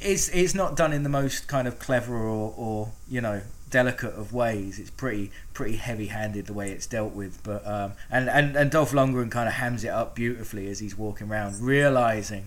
it's 0.00 0.28
it's 0.28 0.54
not 0.54 0.76
done 0.76 0.92
in 0.92 1.02
the 1.02 1.08
most 1.08 1.48
kind 1.48 1.66
of 1.68 1.78
clever 1.78 2.16
or 2.16 2.54
or 2.56 2.92
you 3.08 3.20
know 3.20 3.42
delicate 3.70 4.14
of 4.14 4.32
ways. 4.32 4.78
It's 4.78 4.90
pretty 4.90 5.30
pretty 5.52 5.76
heavy 5.76 6.06
handed 6.06 6.46
the 6.46 6.52
way 6.52 6.70
it's 6.70 6.86
dealt 6.86 7.12
with, 7.12 7.42
but 7.42 7.66
um, 7.66 7.92
and 8.10 8.28
and 8.28 8.56
and 8.56 8.70
Dolph 8.70 8.92
Lundgren 8.92 9.30
kind 9.30 9.48
of 9.48 9.54
hams 9.54 9.84
it 9.84 9.88
up 9.88 10.14
beautifully 10.14 10.68
as 10.68 10.78
he's 10.78 10.96
walking 10.96 11.30
around, 11.30 11.60
realizing. 11.60 12.46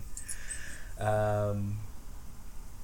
Um, 1.00 1.78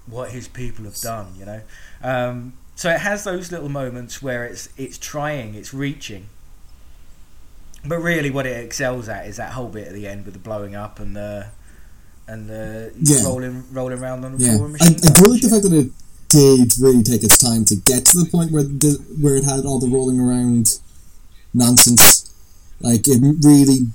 what 0.05 0.31
his 0.31 0.47
people 0.47 0.85
have 0.85 0.99
done, 0.99 1.27
you 1.37 1.45
know. 1.45 1.61
Um, 2.01 2.53
so 2.75 2.89
it 2.89 2.99
has 2.99 3.23
those 3.23 3.51
little 3.51 3.69
moments 3.69 4.21
where 4.21 4.45
it's 4.45 4.69
it's 4.77 4.97
trying, 4.97 5.55
it's 5.55 5.73
reaching, 5.73 6.27
but 7.85 7.97
really 7.99 8.29
what 8.29 8.45
it 8.45 8.63
excels 8.63 9.07
at 9.07 9.27
is 9.27 9.37
that 9.37 9.53
whole 9.53 9.69
bit 9.69 9.87
at 9.87 9.93
the 9.93 10.07
end 10.07 10.25
with 10.25 10.33
the 10.33 10.39
blowing 10.39 10.75
up 10.75 10.99
and 10.99 11.15
the 11.15 11.47
and 12.27 12.49
the 12.49 12.91
Yeah. 13.01 13.23
rolling 13.23 13.63
rolling 13.71 13.99
around 13.99 14.23
on 14.25 14.37
the 14.37 14.43
yeah. 14.43 14.53
I, 14.53 14.87
I 14.87 15.13
do 15.19 15.27
like 15.27 15.41
the 15.41 15.49
fact 15.49 15.63
that 15.63 15.73
it 15.73 15.91
did 16.29 16.73
really 16.79 17.03
take 17.03 17.23
its 17.23 17.37
time 17.37 17.63
to 17.65 17.75
get 17.75 18.05
to 18.07 18.17
the 18.19 18.25
point 18.29 18.51
where 18.51 18.63
the, 18.63 18.97
where 19.21 19.35
it 19.35 19.43
had 19.43 19.65
all 19.65 19.79
the 19.79 19.87
rolling 19.87 20.19
around 20.19 20.79
nonsense. 21.53 22.33
Like 22.81 23.07
it 23.07 23.19
really, 23.43 23.87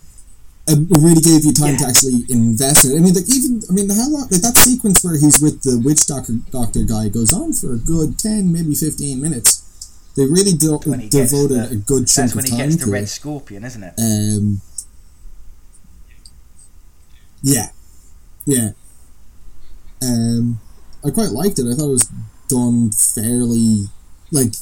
it 0.69 0.79
really 0.91 1.21
gave 1.21 1.45
you 1.45 1.53
time 1.53 1.77
to 1.79 1.85
actually 1.87 2.25
invest 2.29 2.85
in 2.85 2.93
it. 2.93 2.97
I 2.97 3.01
mean, 3.01 3.15
like 3.15 3.29
even 3.29 3.63
I 3.69 3.73
mean, 3.73 3.89
how 3.91 4.09
long? 4.09 4.29
Like 4.31 4.43
that 4.43 4.57
sequence 4.57 5.03
where 5.03 5.19
he's 5.19 5.41
with 5.41 5.63
the 5.63 5.79
witch 5.83 6.07
doctor 6.07 6.35
doctor 6.51 6.85
guy 6.85 7.09
goes 7.09 7.33
on 7.33 7.53
for 7.53 7.75
a 7.75 7.79
good 7.79 8.19
ten, 8.19 8.53
maybe 8.53 8.75
fifteen 8.75 9.21
minutes. 9.21 9.65
They 10.17 10.27
really 10.27 10.53
do, 10.53 10.79
when 10.85 11.01
he 11.01 11.09
gets 11.09 11.31
devoted 11.31 11.71
the- 11.71 11.75
a 11.75 11.77
good 11.77 12.07
chunk 12.09 12.33
That's 12.33 12.35
when 12.35 12.45
he 12.45 12.57
gets 12.57 12.77
the 12.85 12.91
red 12.91 13.05
it. 13.05 13.07
scorpion, 13.09 13.65
isn't 13.65 13.83
it? 13.85 13.95
Um, 13.99 14.61
yeah, 17.43 17.69
yeah. 18.49 18.71
Um, 20.03 20.61
I 21.05 21.11
quite 21.11 21.31
liked 21.31 21.59
it. 21.59 21.67
I 21.71 21.75
thought 21.75 21.89
it 21.89 22.01
was 22.01 22.11
done 22.49 22.91
fairly, 22.91 23.87
like 24.31 24.55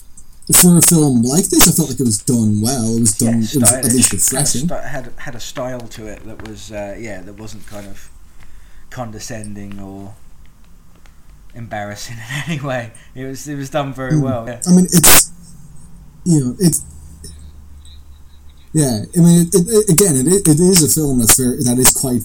for 0.61 0.77
a 0.77 0.83
film 0.83 1.23
like 1.23 1.49
this. 1.49 1.69
I 1.69 1.73
felt 1.73 1.91
like 1.91 2.01
it 2.01 2.05
was 2.05 2.19
done 2.19 2.61
well. 2.61 2.97
It 2.97 3.01
was 3.01 3.13
done. 3.17 3.43
it 3.43 3.55
was 3.61 3.73
at 3.73 3.85
least 3.85 4.13
refreshing. 4.13 4.69
Had 4.69 4.79
a, 4.85 4.89
had, 4.89 5.13
had 5.19 5.35
a 5.35 5.41
style 5.41 5.81
to 5.81 6.07
it 6.07 6.25
that 6.25 6.47
was 6.49 6.73
uh, 6.73 6.97
yeah, 6.99 7.21
that 7.23 7.35
wasn't 7.39 7.67
kind 7.67 7.87
of 7.87 8.11
condescending 8.91 9.79
or 9.81 10.15
embarrassing 11.55 12.17
in 12.47 12.51
any 12.51 12.61
way. 12.61 12.93
It 13.15 13.25
was 13.25 13.47
it 13.49 13.57
was 13.57 13.71
done 13.71 13.93
very 13.93 14.13
Mm. 14.13 14.23
well. 14.23 14.47
Yeah. 14.49 14.61
I 14.67 14.71
mean, 14.73 14.87
it's 14.87 15.33
you 16.25 16.41
know, 16.45 16.57
it's 16.59 16.83
yeah. 18.73 19.05
I 19.17 19.21
mean, 19.21 19.41
it, 19.47 19.55
it, 19.55 19.67
it- 19.69 19.91
again, 19.91 20.17
it, 20.17 20.49
it 20.49 20.61
is 20.61 20.83
a 20.83 20.89
film 20.89 21.19
that's 21.21 21.37
very 21.37 21.63
that 21.63 21.79
is 21.79 21.93
quite. 21.93 22.23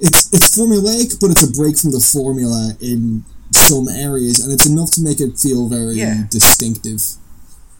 It, 0.00 0.08
it's 0.08 0.32
it's 0.32 0.56
formulaic, 0.56 1.18
but 1.20 1.30
it's 1.30 1.42
a 1.42 1.50
break 1.50 1.78
from 1.78 1.90
the 1.92 2.00
formula 2.00 2.72
in 2.80 3.24
some 3.52 3.88
areas, 3.88 4.40
and 4.40 4.52
it's 4.52 4.66
enough 4.66 4.90
to 4.92 5.00
make 5.02 5.20
it 5.20 5.38
feel 5.38 5.68
very 5.68 5.96
Yeah. 5.96 6.24
distinctive. 6.30 7.02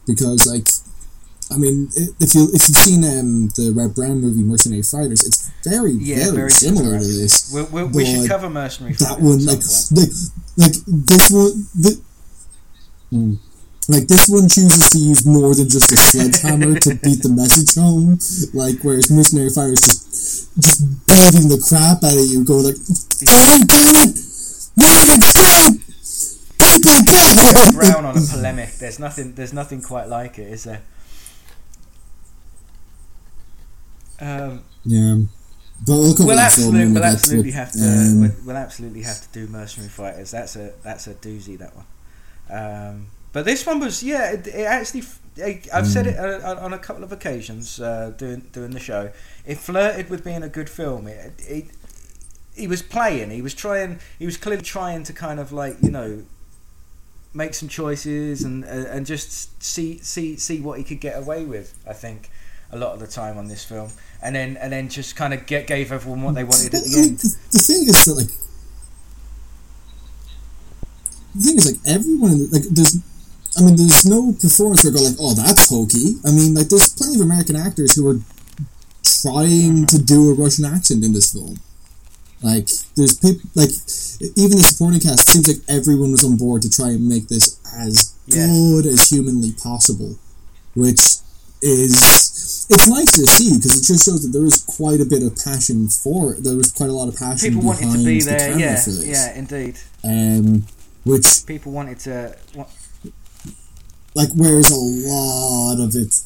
Because, 0.07 0.47
like, 0.47 0.67
I 1.51 1.57
mean, 1.57 1.89
if 2.19 2.33
you 2.35 2.49
if 2.53 2.67
you've 2.67 2.77
seen 2.77 3.03
um, 3.03 3.49
the 3.55 3.71
Reb 3.75 3.93
Brown 3.95 4.21
movie 4.21 4.41
Mercenary 4.41 4.81
Fighters, 4.81 5.23
it's 5.25 5.49
very 5.63 5.93
Yeah, 5.93 6.25
very, 6.25 6.35
very 6.35 6.51
similar 6.51 6.99
to 6.99 7.05
this 7.05 7.51
We, 7.53 7.63
we, 7.63 7.83
we 7.83 8.05
should 8.05 8.27
cover 8.29 8.49
Mercenary 8.49 8.93
that 8.93 9.07
Fighters 9.19 9.23
one 9.23 9.45
like 9.45 9.61
like 9.91 10.13
like 10.57 10.75
this 10.87 11.29
one 11.31 11.65
the, 11.75 12.01
Hmm. 13.11 13.33
Like 13.89 14.07
this 14.07 14.29
one 14.29 14.47
chooses 14.47 14.89
to 14.91 14.99
use 14.99 15.25
more 15.25 15.53
than 15.55 15.67
just 15.67 15.91
a 15.91 15.97
sledgehammer 15.97 16.79
to 16.79 16.95
beat 17.03 17.21
the 17.21 17.29
message 17.29 17.75
home 17.75 18.17
like 18.53 18.79
whereas 18.83 19.11
mercenary 19.11 19.49
fire 19.49 19.73
is 19.73 19.81
just 19.81 20.55
just 20.61 20.79
beating 21.07 21.49
the 21.49 21.57
crap 21.57 22.03
out 22.03 22.13
of 22.13 22.25
you 22.29 22.45
going 22.45 22.69
like 22.69 22.79
God 23.25 23.67
damn 23.67 23.95
it 23.97 24.15
it 24.79 25.23
stop 25.25 25.73
people 26.59 27.03
die 27.03 27.71
Brown 27.73 28.05
on 28.05 28.17
a 28.17 28.21
polemic. 28.21 28.71
There's 28.73 28.99
nothing. 28.99 29.33
There's 29.33 29.53
nothing 29.53 29.81
quite 29.81 30.07
like 30.07 30.39
it, 30.39 30.47
is 30.47 30.63
there? 30.63 30.81
Um, 34.21 34.63
yeah 34.83 35.15
but 35.85 35.93
we'll 35.93 36.15
we'll 36.19 36.39
absolutely, 36.39 36.87
we 36.87 36.93
we'll 36.93 37.03
absolutely 37.05 37.51
have 37.51 37.71
to. 37.71 37.79
Um, 37.79 38.19
we'll, 38.21 38.31
we'll 38.45 38.57
absolutely 38.57 39.01
have 39.03 39.21
to 39.21 39.27
do 39.31 39.47
Mercenary 39.47 39.89
Fighters. 39.89 40.31
That's 40.31 40.55
a 40.57 40.73
that's 40.83 41.07
a 41.07 41.13
doozy. 41.13 41.57
That 41.57 41.73
one. 41.73 41.85
Um, 42.49 43.07
but 43.33 43.45
this 43.45 43.65
one 43.65 43.79
was 43.79 44.03
yeah. 44.03 44.31
It, 44.31 44.47
it 44.47 44.65
actually. 44.65 45.03
I've 45.73 45.87
said 45.87 46.05
it 46.07 46.17
Mm. 46.17 46.43
uh, 46.43 46.59
on- 46.65 46.73
a 46.73 46.77
couple 46.79 47.03
of 47.03 47.11
occasions 47.13 47.79
uh, 47.79 48.11
doing 48.17 48.49
doing 48.51 48.71
the 48.71 48.79
show. 48.79 49.11
It 49.45 49.57
flirted 49.57 50.09
with 50.09 50.23
being 50.23 50.43
a 50.43 50.49
good 50.49 50.69
film. 50.69 51.07
It, 51.07 51.33
it, 51.47 51.65
he 52.55 52.67
was 52.67 52.81
playing. 52.81 53.29
He 53.31 53.41
was 53.41 53.53
trying. 53.53 53.99
He 54.17 54.25
was 54.25 54.35
clearly 54.35 54.63
trying 54.63 55.03
to 55.03 55.13
kind 55.13 55.39
of 55.39 55.51
like 55.53 55.77
you 55.81 55.91
know 55.91 56.23
make 57.33 57.53
some 57.53 57.69
choices 57.69 58.43
and 58.43 58.65
uh, 58.65 58.67
and 58.93 59.05
just 59.05 59.61
see 59.63 59.99
see 59.99 60.35
see 60.35 60.59
what 60.59 60.77
he 60.77 60.83
could 60.83 60.99
get 60.99 61.17
away 61.17 61.45
with. 61.45 61.73
I 61.87 61.93
think 61.93 62.29
a 62.71 62.77
lot 62.77 62.93
of 62.93 62.99
the 62.99 63.07
time 63.07 63.37
on 63.37 63.47
this 63.47 63.63
film, 63.63 63.91
and 64.21 64.35
then 64.35 64.57
and 64.57 64.73
then 64.73 64.89
just 64.89 65.15
kind 65.15 65.33
of 65.33 65.45
get 65.45 65.67
gave 65.67 65.91
everyone 65.93 66.21
what 66.23 66.35
they 66.35 66.43
wanted 66.43 66.73
at 66.73 66.83
the 66.83 66.95
end. 66.97 67.17
the 67.19 67.59
thing 67.59 67.83
is 67.87 68.03
that 68.05 68.13
like 68.15 68.31
the 71.35 71.41
thing 71.43 71.57
is 71.57 71.65
like 71.71 71.95
everyone 71.95 72.49
like 72.51 72.63
there's 72.71 72.97
I 73.57 73.61
mean 73.61 73.75
there's 73.75 74.05
no 74.05 74.31
performance 74.33 74.83
where 74.83 74.93
I 74.93 74.97
go 74.97 75.03
like 75.03 75.17
oh 75.19 75.33
that's 75.33 75.69
hokey 75.69 76.15
I 76.25 76.31
mean 76.31 76.53
like 76.53 76.69
there's 76.69 76.93
plenty 76.93 77.15
of 77.15 77.21
American 77.21 77.55
actors 77.55 77.95
who 77.95 78.07
are 78.09 78.19
trying 79.03 79.85
to 79.87 79.97
do 80.01 80.29
a 80.31 80.33
Russian 80.35 80.65
accent 80.65 81.03
in 81.03 81.13
this 81.13 81.33
film 81.33 81.57
like 82.41 82.67
there's 82.95 83.17
people 83.17 83.49
like 83.55 83.69
even 84.37 84.57
the 84.57 84.63
supporting 84.63 84.99
cast 85.01 85.29
seems 85.29 85.47
like 85.47 85.57
everyone 85.67 86.11
was 86.11 86.23
on 86.23 86.37
board 86.37 86.61
to 86.61 86.69
try 86.69 86.89
and 86.89 87.07
make 87.07 87.27
this 87.27 87.59
as 87.75 88.15
Yeah. 88.27 88.47
good 88.47 88.85
as 88.85 89.09
humanly 89.09 89.51
possible 89.53 90.17
which 90.75 91.01
is 91.61 92.67
it's 92.69 92.87
nice 92.87 93.11
to 93.13 93.25
see 93.27 93.57
because 93.57 93.75
it 93.81 93.85
just 93.91 94.05
shows 94.05 94.23
that 94.23 94.31
there 94.31 94.45
is 94.45 94.63
quite 94.63 95.01
a 95.01 95.05
bit 95.05 95.23
of 95.23 95.35
passion 95.35 95.89
for 95.89 96.33
it. 96.35 96.43
There 96.43 96.55
was 96.55 96.71
quite 96.71 96.89
a 96.89 96.93
lot 96.93 97.07
of 97.09 97.17
passion 97.17 97.49
People 97.49 97.67
wanted 97.67 97.91
to 97.91 98.05
be 98.05 98.19
the 98.21 98.25
there, 98.29 98.39
camera 98.39 98.59
yeah, 98.59 99.03
yeah, 99.03 99.37
indeed. 99.37 99.75
Um, 100.03 100.63
which 101.03 101.45
People 101.47 101.71
wanted 101.71 101.99
to. 102.01 102.37
Like 104.15 104.29
whereas 104.35 104.69
a 104.71 104.75
lot 104.75 105.79
of 105.79 105.95
it, 105.95 106.19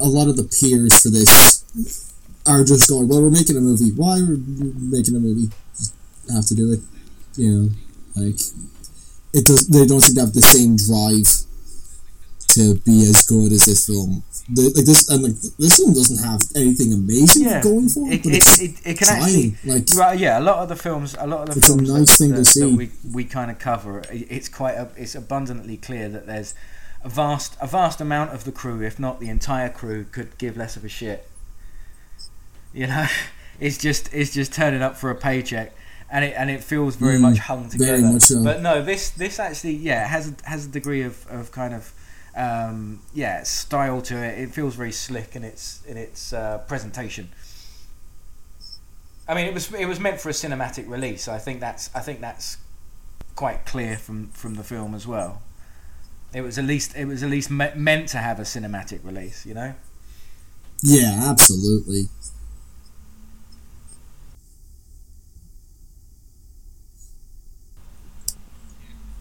a 0.00 0.06
lot 0.08 0.28
of 0.28 0.36
the 0.36 0.44
peers 0.44 1.02
for 1.02 1.10
this 1.10 1.64
are 2.46 2.64
just 2.64 2.88
going, 2.88 3.08
well, 3.08 3.22
we're 3.22 3.30
making 3.30 3.56
a 3.56 3.60
movie. 3.60 3.90
Why 3.94 4.18
are 4.18 4.34
we 4.34 4.72
making 4.76 5.16
a 5.16 5.20
movie? 5.20 5.50
Just 5.76 5.94
have 6.32 6.46
to 6.46 6.54
do 6.54 6.72
it. 6.72 6.80
You 7.36 7.50
know, 7.50 7.70
like 8.16 8.40
it 9.32 9.46
does. 9.46 9.68
They 9.68 9.86
don't 9.86 10.00
seem 10.00 10.16
to 10.16 10.20
have 10.22 10.34
the 10.34 10.42
same 10.42 10.76
drive 10.76 11.28
to 12.54 12.74
be 12.80 13.02
as 13.02 13.22
good 13.26 13.52
as 13.52 13.64
this 13.66 13.86
film. 13.86 14.22
The, 14.50 14.62
like 14.74 14.84
this, 14.84 15.08
and 15.08 15.22
like 15.22 15.36
this 15.58 15.76
film 15.76 15.92
doesn't 15.94 16.22
have 16.24 16.40
anything 16.56 16.92
amazing 16.92 17.44
Yeah, 17.44 17.62
going 17.62 17.88
for 17.88 18.08
it, 18.10 18.14
it, 18.14 18.22
but 18.24 18.32
it, 18.32 18.36
it's 18.38 18.60
it, 18.60 18.70
it 18.84 18.98
can 18.98 19.06
trying. 19.06 19.22
actually 19.22 19.54
like 19.64 19.84
Right, 19.96 20.18
yeah, 20.18 20.38
a 20.38 20.44
lot 20.50 20.58
of 20.58 20.68
the 20.68 20.76
films, 20.76 21.14
a 21.18 21.26
lot 21.26 21.48
of 21.48 21.54
the 21.54 21.58
It's 21.60 21.68
a 21.70 21.76
nice 21.76 22.18
that, 22.18 22.24
thing 22.24 22.32
to 22.34 22.44
see. 22.44 22.60
that 22.60 22.76
we 22.76 22.90
we 23.12 23.24
kind 23.24 23.50
of 23.50 23.58
cover. 23.58 24.00
it- 24.10 24.26
It's 24.30 24.48
quite 24.48 24.74
a, 24.74 24.88
it's 24.96 25.14
abundantly 25.14 25.76
clear 25.76 26.08
that 26.08 26.26
there's 26.26 26.54
a 27.04 27.08
vast 27.08 27.56
a 27.60 27.66
vast 27.66 28.00
amount 28.00 28.32
of 28.32 28.44
the 28.44 28.52
crew, 28.52 28.82
if 28.82 28.98
not 28.98 29.20
the 29.20 29.28
entire 29.28 29.68
crew, 29.68 30.04
could 30.10 30.36
give 30.38 30.56
less 30.56 30.76
of 30.76 30.84
a 30.84 30.88
shit. 30.88 31.28
You 32.74 32.86
know, 32.88 33.06
it's 33.60 33.78
just 33.78 34.12
it's 34.12 34.32
just 34.32 34.52
turning 34.52 34.82
up 34.82 34.96
for 34.96 35.10
a 35.10 35.14
paycheck, 35.14 35.72
and 36.10 36.24
it 36.24 36.34
and 36.36 36.50
it 36.50 36.62
feels 36.64 36.96
very 36.96 37.18
Mm, 37.18 37.22
much 37.22 37.38
hung 37.38 37.68
very 37.68 37.98
together. 37.98 38.12
much 38.12 38.22
so. 38.22 38.42
But 38.42 38.62
no, 38.62 38.82
this 38.82 39.10
this 39.10 39.38
actually 39.38 39.74
yeah 39.76 40.06
has 40.06 40.30
a, 40.32 40.34
has 40.48 40.66
a 40.66 40.68
degree 40.68 41.02
of, 41.02 41.26
of 41.30 41.52
kind 41.52 41.74
of 41.74 41.92
um, 42.36 43.00
yeah 43.14 43.42
style 43.42 44.00
to 44.02 44.16
it. 44.16 44.38
It 44.38 44.50
feels 44.54 44.74
very 44.74 44.92
slick 44.92 45.36
in 45.36 45.44
its 45.44 45.82
in 45.86 45.96
its 45.96 46.32
uh, 46.32 46.58
presentation. 46.66 47.30
I 49.28 49.34
mean, 49.34 49.46
it 49.46 49.54
was 49.54 49.72
it 49.72 49.86
was 49.86 50.00
meant 50.00 50.20
for 50.20 50.28
a 50.28 50.32
cinematic 50.32 50.88
release. 50.88 51.28
I 51.28 51.38
think 51.38 51.60
that's 51.60 51.90
I 51.94 52.00
think 52.00 52.20
that's 52.20 52.58
quite 53.36 53.64
clear 53.64 53.96
from, 53.96 54.28
from 54.28 54.54
the 54.54 54.64
film 54.64 54.94
as 54.94 55.06
well. 55.06 55.42
It 56.34 56.40
was 56.42 56.58
at 56.58 56.64
least 56.64 56.96
it 56.96 57.06
was 57.06 57.22
at 57.22 57.30
least 57.30 57.50
me- 57.50 57.74
meant 57.74 58.08
to 58.10 58.18
have 58.18 58.38
a 58.38 58.42
cinematic 58.42 59.04
release. 59.04 59.46
You 59.46 59.54
know. 59.54 59.74
yeah, 60.82 61.28
absolutely. 61.30 62.08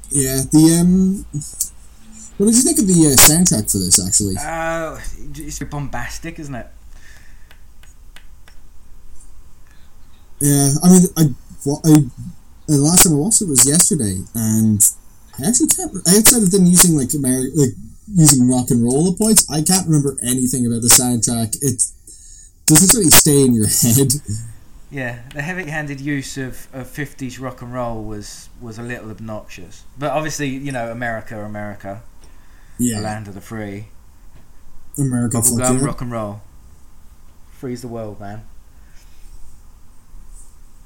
Yeah, 0.10 0.42
the 0.52 0.78
um, 0.82 1.26
what 2.42 2.48
did 2.48 2.56
you 2.56 2.64
think 2.64 2.80
of 2.80 2.88
the 2.88 3.06
uh, 3.06 3.14
soundtrack 3.14 3.72
for 3.72 3.78
this? 3.78 4.04
Actually, 4.04 4.36
Uh, 4.36 5.00
it's 5.36 5.60
bombastic, 5.60 6.40
isn't 6.40 6.56
it? 6.56 6.66
Yeah, 10.40 10.72
I 10.82 10.90
mean, 10.90 11.02
I, 11.18 11.22
I 11.22 11.94
the 12.68 12.78
last 12.78 13.04
time 13.04 13.14
I 13.14 13.18
watched 13.18 13.44
it 13.44 13.48
was 13.48 13.68
yesterday, 13.70 14.24
and 14.34 14.82
I 15.38 15.48
actually 15.48 15.68
can't. 15.68 15.96
Outside 15.96 16.42
of 16.42 16.50
them 16.50 16.66
using 16.66 16.98
like 16.98 17.10
Ameri- 17.10 17.56
like 17.56 17.76
using 18.16 18.50
rock 18.50 18.72
and 18.72 18.84
roll 18.84 19.12
at 19.12 19.20
points, 19.20 19.46
I 19.48 19.62
can't 19.62 19.86
remember 19.86 20.18
anything 20.24 20.66
about 20.66 20.82
the 20.82 20.88
soundtrack. 20.90 21.58
It 21.62 21.84
doesn't 22.66 22.98
really 22.98 23.12
stay 23.12 23.42
in 23.44 23.54
your 23.54 23.68
head. 23.86 24.14
Yeah, 24.90 25.20
the 25.36 25.44
heavy-handed 25.44 26.02
use 26.02 26.38
of, 26.38 26.68
of 26.74 26.88
50s 26.88 27.40
rock 27.40 27.62
and 27.62 27.72
roll 27.72 28.04
was 28.04 28.50
was 28.60 28.80
a 28.80 28.84
little 28.84 29.12
obnoxious. 29.12 29.84
But 29.96 30.10
obviously, 30.10 30.48
you 30.50 30.72
know, 30.72 30.92
America, 30.92 31.40
America, 31.46 32.02
the 32.82 33.02
land 33.02 33.28
of 33.28 33.34
the 33.34 33.42
free. 33.42 33.88
Bubblegum, 34.98 35.80
yeah. 35.80 35.86
rock 35.86 36.02
and 36.02 36.12
roll. 36.12 36.42
Freeze 37.52 37.82
the 37.82 37.88
world, 37.88 38.20
man. 38.20 38.44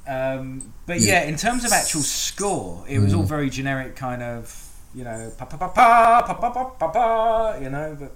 Um, 0.07 0.73
but 0.85 0.99
Yeah. 0.99 1.23
yeah. 1.23 1.29
in 1.29 1.35
terms 1.35 1.65
of 1.65 1.71
actual 1.71 2.01
score, 2.03 2.85
it 2.87 2.99
was 2.99 3.11
Yeah. 3.11 3.17
all 3.19 3.23
very 3.23 3.49
generic, 3.49 3.95
kind 3.95 4.21
of, 4.21 4.69
you 4.93 5.03
know, 5.03 5.31
pa 5.37 5.45
pa 5.45 5.57
pa 5.57 5.67
pa 5.69 6.21
pa 6.21 6.33
pa 6.33 6.49
pa 6.51 6.63
pa 6.65 6.87
pa, 6.89 7.55
you 7.59 7.69
know, 7.69 7.95
but 7.99 8.15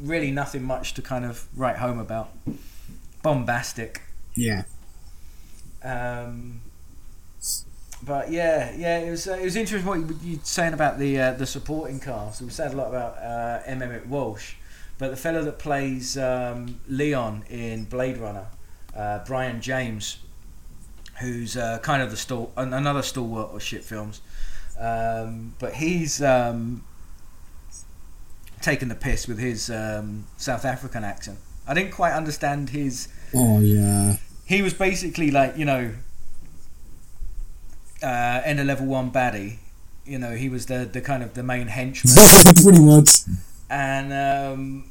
really 0.00 0.30
nothing 0.30 0.62
much 0.62 0.94
to 0.94 1.02
kind 1.02 1.24
of 1.24 1.48
write 1.56 1.78
home 1.78 1.98
about. 1.98 2.30
Bombastic. 3.22 4.02
Yeah, 4.36 4.62
Um, 5.82 6.60
but 8.02 8.30
yeah, 8.30 8.74
yeah, 8.76 8.98
it 8.98 9.10
was 9.10 9.26
uh, 9.28 9.34
it 9.34 9.44
was 9.44 9.56
interesting 9.56 9.86
what 9.88 9.98
you 10.22 10.36
were 10.36 10.44
saying 10.44 10.72
about 10.74 10.98
the 10.98 11.18
uh, 11.20 11.32
the 11.32 11.46
supporting 11.46 12.00
cast. 12.00 12.40
We 12.42 12.50
said 12.50 12.72
a 12.72 12.76
lot 12.76 12.88
about 12.88 13.18
uh, 13.18 13.62
M. 13.66 13.82
Emmett 13.82 14.06
Walsh, 14.06 14.54
but 14.98 15.10
the 15.10 15.16
fellow 15.16 15.42
that 15.42 15.58
plays 15.58 16.16
um, 16.16 16.80
Leon 16.88 17.44
in 17.50 17.84
Blade 17.84 18.18
Runner, 18.18 18.46
uh, 18.96 19.24
Brion 19.24 19.60
James, 19.60 20.18
who's 21.20 21.56
uh, 21.56 21.78
kind 21.82 22.02
of 22.02 22.10
the 22.10 22.16
stal- 22.16 22.50
an- 22.56 22.72
another 22.72 23.02
stalwart 23.02 23.50
of 23.54 23.62
shit 23.62 23.82
films, 23.84 24.20
um, 24.78 25.54
but 25.58 25.74
he's 25.74 26.22
um, 26.22 26.84
taken 28.60 28.88
the 28.88 28.94
piss 28.94 29.26
with 29.26 29.38
his 29.38 29.70
um, 29.70 30.24
South 30.36 30.64
African 30.64 31.04
accent. 31.04 31.38
I 31.66 31.74
didn't 31.74 31.92
quite 31.92 32.12
understand 32.12 32.70
his 32.70 33.08
oh 33.34 33.60
yeah, 33.60 34.16
he 34.46 34.62
was 34.62 34.72
basically 34.72 35.30
like 35.30 35.56
you 35.56 35.64
know 35.64 35.94
uh, 38.02 38.40
end 38.44 38.60
of 38.60 38.66
level 38.66 38.86
one 38.86 39.10
baddie. 39.10 39.58
You 40.04 40.18
know, 40.18 40.34
he 40.34 40.48
was 40.48 40.66
the 40.66 40.88
the 40.90 41.00
kind 41.00 41.22
of 41.22 41.34
the 41.34 41.42
main 41.42 41.66
henchman, 41.68 42.14
pretty 42.62 42.80
much. 42.80 43.10
and 43.68 44.12
um, 44.12 44.90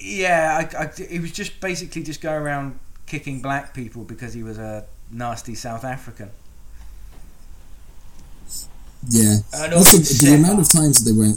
yeah, 0.00 0.68
I, 0.74 0.84
I, 0.84 0.90
he 1.08 1.18
was 1.18 1.32
just 1.32 1.60
basically 1.60 2.02
just 2.02 2.20
going 2.20 2.40
around 2.42 2.78
kicking 3.06 3.42
black 3.42 3.74
people 3.74 4.04
because 4.04 4.34
he 4.34 4.42
was 4.42 4.58
a 4.58 4.84
nasty 5.10 5.54
South 5.54 5.84
African. 5.84 6.30
Yeah, 9.08 9.38
And 9.52 9.74
also 9.74 9.98
also 9.98 10.26
the 10.26 10.34
amount 10.36 10.60
of 10.60 10.68
times 10.70 11.02
that 11.02 11.10
they 11.10 11.18
went. 11.18 11.36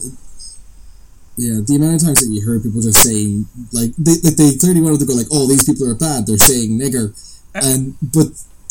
Yeah, 1.35 1.59
the 1.65 1.75
amount 1.75 1.95
of 1.95 2.01
times 2.01 2.21
that 2.21 2.31
you 2.31 2.45
heard 2.45 2.63
people 2.63 2.79
just 2.79 3.03
saying 3.03 3.45
like 3.73 3.91
they 3.97 4.15
like 4.23 4.37
they 4.37 4.55
clearly 4.55 4.81
wanted 4.81 4.99
to 4.99 5.05
go 5.05 5.13
like, 5.13 5.27
oh, 5.31 5.47
these 5.47 5.65
people 5.65 5.89
are 5.89 5.95
bad. 5.95 6.27
They're 6.27 6.37
saying 6.37 6.79
nigger, 6.79 7.11
and 7.55 7.95
but 8.01 8.27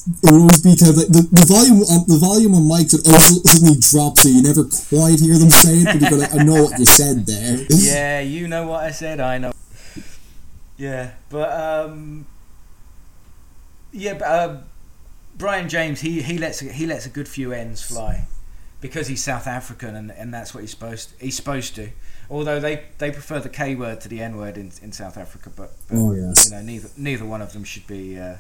it 0.06 0.30
would 0.30 0.40
always 0.40 0.62
be 0.62 0.76
kind 0.76 0.90
of 0.90 0.96
like 0.98 1.08
the, 1.08 1.22
the 1.32 1.46
volume 1.46 1.80
on 1.82 2.04
the 2.06 2.18
volume 2.18 2.54
on 2.54 2.62
mics 2.62 2.92
would 2.92 3.06
always 3.06 3.42
suddenly 3.42 3.76
drop, 3.80 4.18
so 4.18 4.28
you 4.28 4.42
never 4.42 4.64
quite 4.64 5.18
hear 5.20 5.38
them 5.38 5.50
say 5.50 5.78
it, 5.78 5.84
but 5.86 6.00
you 6.00 6.10
go 6.10 6.16
like, 6.16 6.34
I 6.34 6.44
know 6.44 6.64
what 6.64 6.78
you 6.78 6.84
said 6.84 7.26
there. 7.26 7.66
yeah, 7.70 8.20
you 8.20 8.48
know 8.48 8.66
what 8.66 8.84
I 8.84 8.90
said. 8.90 9.20
I 9.20 9.38
know. 9.38 9.52
Yeah, 10.76 11.12
but 11.30 11.50
um, 11.52 12.26
yeah, 13.92 14.14
but 14.14 14.24
uh, 14.28 14.56
Brion 15.36 15.68
James 15.68 16.00
he 16.00 16.20
he 16.20 16.38
lets 16.38 16.60
he 16.60 16.86
lets 16.86 17.06
a 17.06 17.10
good 17.10 17.28
few 17.28 17.52
ends 17.52 17.82
fly 17.82 18.26
because 18.80 19.06
he's 19.06 19.22
South 19.24 19.46
African 19.46 19.96
and, 19.96 20.10
and 20.10 20.34
that's 20.34 20.52
what 20.52 20.60
he's 20.60 20.70
supposed 20.70 21.14
he's 21.20 21.36
supposed 21.36 21.74
to. 21.76 21.88
Although 22.28 22.58
they, 22.58 22.84
they 22.98 23.10
prefer 23.10 23.38
the 23.40 23.48
K 23.48 23.74
word 23.74 24.00
to 24.02 24.08
the 24.08 24.20
N 24.20 24.36
word 24.36 24.56
in, 24.58 24.72
in 24.82 24.92
South 24.92 25.16
Africa, 25.16 25.50
but, 25.54 25.72
but 25.88 25.96
Oh 25.96 26.12
yes. 26.12 26.50
you 26.50 26.56
know 26.56 26.62
neither 26.62 26.88
neither 26.96 27.24
one 27.24 27.40
of 27.40 27.52
them 27.54 27.64
should 27.64 27.86
be. 27.86 28.18
Uh, 28.18 28.36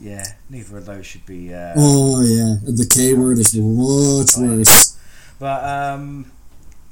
yeah, 0.00 0.24
neither 0.48 0.78
of 0.78 0.86
those 0.86 1.06
should 1.06 1.26
be. 1.26 1.52
Uh, 1.52 1.74
Oh 1.76 2.22
yeah, 2.22 2.56
and 2.66 2.76
the 2.78 2.86
K 2.86 3.14
word 3.14 3.38
is 3.38 3.54
much 3.54 4.36
worse. 4.36 4.96
But 5.38 5.64
um, 5.64 6.30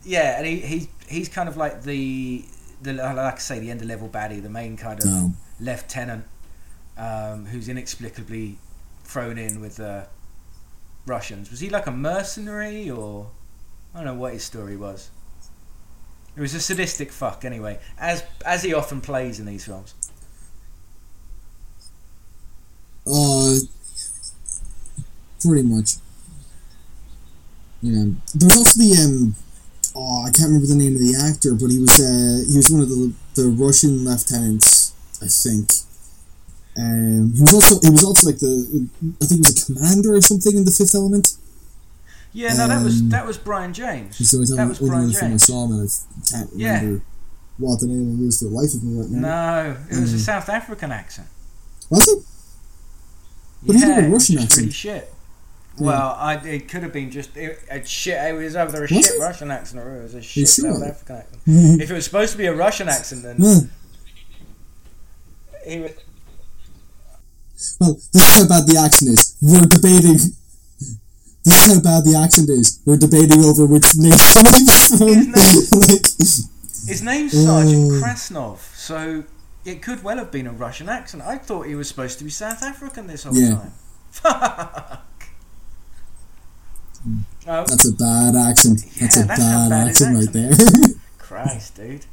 yeah, 0.04 0.38
and 0.38 0.46
he, 0.46 0.56
he 0.60 0.88
he's 1.08 1.28
kind 1.28 1.48
of 1.48 1.56
like 1.56 1.82
the 1.82 2.44
the 2.82 2.92
like 2.94 3.16
I 3.16 3.38
say 3.38 3.58
the 3.58 3.70
end 3.70 3.80
of 3.82 3.88
level 3.88 4.08
baddie, 4.08 4.42
the 4.42 4.50
main 4.50 4.76
kind 4.76 4.98
of 5.00 5.06
No. 5.06 5.32
lieutenant 5.60 6.24
um, 6.96 7.46
who's 7.46 7.68
inexplicably 7.68 8.58
thrown 9.04 9.38
in 9.38 9.60
with 9.60 9.76
the 9.76 10.06
Russians. 11.06 11.50
Was 11.50 11.60
he 11.60 11.70
like 11.70 11.86
a 11.86 11.92
mercenary 11.92 12.90
or 12.90 13.30
I 13.94 13.98
don't 13.98 14.06
know 14.06 14.14
what 14.20 14.32
his 14.32 14.44
story 14.44 14.76
was. 14.76 15.10
It 16.36 16.40
was 16.40 16.52
a 16.54 16.60
sadistic 16.60 17.12
fuck 17.12 17.44
anyway, 17.44 17.78
as 17.98 18.22
as 18.44 18.62
he 18.62 18.74
often 18.74 19.00
plays 19.00 19.40
in 19.40 19.46
these 19.46 19.64
films. 19.64 19.94
Uh, 23.06 23.54
pretty 25.46 25.62
much. 25.68 25.94
Yeah. 27.82 28.04
There 28.34 28.48
was 28.48 28.56
also 28.58 28.78
the 28.80 28.92
um. 29.04 29.34
Oh, 29.98 30.24
I 30.26 30.30
can't 30.30 30.48
remember 30.48 30.66
the 30.66 30.76
name 30.76 30.94
of 30.94 31.00
the 31.00 31.16
actor, 31.16 31.54
but 31.54 31.70
he 31.70 31.78
was 31.78 31.98
uh 32.00 32.44
he 32.50 32.56
was 32.56 32.70
one 32.70 32.82
of 32.82 32.88
the 32.88 33.12
the 33.34 33.48
Russian 33.48 34.04
lieutenants, 34.04 34.92
I 35.22 35.26
think. 35.26 35.70
Um, 36.78 37.32
he 37.34 37.40
was 37.40 37.54
also 37.54 37.80
he 37.80 37.90
was 37.90 38.04
also 38.04 38.26
like 38.28 38.38
the 38.38 38.88
I 39.22 39.24
think 39.24 39.46
he 39.46 39.48
was 39.48 39.62
a 39.62 39.66
commander 39.74 40.14
or 40.14 40.20
something 40.20 40.54
in 40.56 40.64
the 40.64 40.70
Fifth 40.70 40.94
Element. 40.94 41.36
Yeah, 42.32 42.52
no, 42.52 42.68
that 42.68 42.84
was 42.84 43.00
Um, 43.00 43.08
that 43.10 43.26
was 43.26 43.38
Brion 43.38 43.72
James. 43.72 44.20
It's 44.20 44.32
the 44.32 44.44
time, 44.44 44.56
That 44.56 44.68
was 44.68 44.78
Brion 44.80 45.10
James. 45.10 45.42
I 45.42 45.46
saw 45.46 45.64
him, 45.66 45.72
I 45.80 45.86
can't 46.30 46.50
Yeah. 46.54 46.80
remember 46.80 47.02
what 47.56 47.80
the 47.80 47.86
name 47.86 48.12
of 48.12 48.20
it 48.20 48.28
is 48.28 48.38
for 48.40 48.44
the 48.46 48.50
life 48.50 48.74
of 48.74 48.82
me 48.84 49.00
right 49.00 49.08
now. 49.10 49.20
No, 49.20 49.76
it 49.96 50.00
was 50.00 50.12
a 50.12 50.16
Mm. 50.16 50.20
South 50.20 50.48
African 50.50 50.92
accent. 50.92 51.28
Was 51.88 52.06
it? 52.08 52.18
But 53.64 53.76
he 53.76 53.80
did 53.82 54.04
a 54.04 54.08
Russian 54.10 54.38
accent. 54.38 54.74
shit. 54.74 55.10
Well, 55.78 56.16
I, 56.18 56.34
it 56.36 56.68
could 56.68 56.82
have 56.82 56.92
been 56.92 57.10
just 57.10 57.36
it, 57.36 57.58
a 57.70 57.84
shit. 57.84 58.14
It 58.16 58.32
was 58.34 58.56
either 58.56 58.78
a 58.78 58.80
Was 58.82 58.88
shit 58.90 59.06
it? 59.06 59.20
Russian 59.20 59.50
accent 59.50 59.82
or 59.84 59.98
it 60.00 60.02
was 60.04 60.14
a 60.14 60.22
shit? 60.22 60.48
South 60.48 60.82
African 60.82 61.16
accent. 61.16 61.44
Mm-hmm. 61.46 61.80
if 61.82 61.90
it 61.90 61.94
was 61.94 62.04
supposed 62.04 62.32
to 62.32 62.38
be 62.38 62.46
a 62.46 62.54
Russian 62.54 62.88
accent, 62.88 63.22
then 63.22 63.36
Yeah. 63.38 63.60
he 65.66 65.80
was. 65.80 65.90
Well, 67.80 67.94
this 68.12 68.22
is 68.22 68.42
how 68.42 68.48
bad 68.48 68.66
the 68.66 68.78
accent 68.82 69.10
is. 69.12 69.36
We're 69.42 69.60
debating. 69.66 70.18
This 71.44 71.66
is 71.68 71.74
how 71.74 71.80
bad 71.80 72.04
the 72.04 72.16
accent 72.22 72.48
is. 72.50 72.80
We're 72.84 72.96
debating 72.96 73.44
over 73.44 73.66
which 73.66 73.96
nation 73.96 74.42
it's 74.46 74.96
from. 74.98 75.08
His 75.08 75.72
like, 75.72 76.88
His 76.88 77.02
name's 77.02 77.32
Sergeant 77.32 77.92
Oh. 77.92 78.02
Krasnov, 78.02 78.58
so 78.74 79.24
it 79.64 79.82
could 79.82 80.02
well 80.02 80.16
have 80.18 80.30
been 80.30 80.46
a 80.46 80.52
Russian 80.52 80.88
accent. 80.88 81.22
I 81.22 81.38
thought 81.38 81.66
he 81.66 81.74
was 81.74 81.88
supposed 81.88 82.18
to 82.18 82.24
be 82.24 82.30
South 82.30 82.62
African 82.62 83.06
this 83.06 83.24
whole 83.24 83.34
Yeah. 83.36 83.68
time. 84.22 84.98
Oh, 87.48 87.64
That's 87.64 87.88
a 87.88 87.92
bad 87.92 88.34
accent. 88.34 88.80
That's 89.00 89.16
Yeah, 89.16 89.24
a 89.24 89.26
that's 89.26 89.40
bad, 89.40 89.70
bad 89.70 89.86
his 89.88 90.02
accent 90.02 90.16
right 90.16 90.32
there. 90.32 90.50
Christ, 91.18 91.76
dude. 91.76 92.06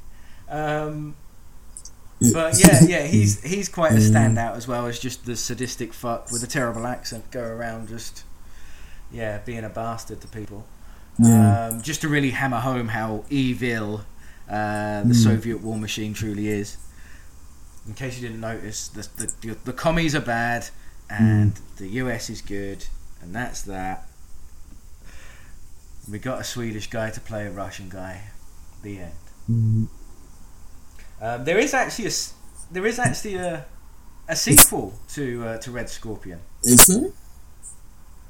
Um, 0.49 1.15
but 2.31 2.57
yeah, 2.59 2.83
yeah, 2.83 3.03
he's 3.07 3.41
he's 3.43 3.67
quite 3.67 3.91
a 3.91 3.95
standout 3.95 4.55
as 4.55 4.67
well 4.67 4.85
as 4.85 4.99
just 4.99 5.25
the 5.25 5.35
sadistic 5.35 5.93
fuck 5.93 6.31
with 6.31 6.43
a 6.43 6.47
terrible 6.47 6.85
accent 6.85 7.29
go 7.31 7.41
around 7.43 7.89
just 7.89 8.23
yeah 9.11 9.39
being 9.39 9.63
a 9.63 9.69
bastard 9.69 10.21
to 10.21 10.27
people. 10.27 10.65
yeah. 11.19 11.67
Um, 11.67 11.81
just 11.81 12.01
to 12.01 12.07
really 12.07 12.29
hammer 12.31 12.59
home 12.59 12.89
how 12.89 13.25
evil 13.29 14.01
uh, 14.49 15.01
the 15.03 15.09
Mm. 15.13 15.15
Soviet 15.15 15.61
war 15.61 15.77
machine 15.77 16.13
truly 16.13 16.47
is. 16.47 16.77
In 17.87 17.93
case 17.93 18.15
you 18.19 18.27
didn't 18.27 18.41
notice, 18.41 18.87
the 18.87 19.07
the, 19.41 19.55
the 19.65 19.73
commies 19.73 20.15
are 20.15 20.21
bad 20.21 20.69
and 21.09 21.59
the 21.77 21.87
US 22.03 22.29
is 22.29 22.41
good, 22.41 22.85
and 23.21 23.33
that's 23.35 23.61
that. 23.63 24.07
We 26.09 26.19
got 26.19 26.41
a 26.41 26.43
Swedish 26.43 26.89
guy 26.89 27.09
to 27.11 27.19
play 27.19 27.45
a 27.45 27.51
Russian 27.51 27.89
guy. 27.89 28.21
The 28.81 28.99
end. 28.99 29.13
Mm. 29.49 29.87
Um, 31.21 31.45
there 31.45 31.57
is 31.57 31.73
actually 31.73 32.07
a 32.07 32.11
there 32.71 32.85
is 32.85 32.99
actually 32.99 33.35
a 33.35 33.65
a 34.27 34.35
sequel 34.35 34.93
to 35.13 35.45
uh, 35.45 35.57
to 35.59 35.71
Red 35.71 35.89
Scorpion. 35.89 36.39
Is 36.63 36.87
there? 36.87 37.11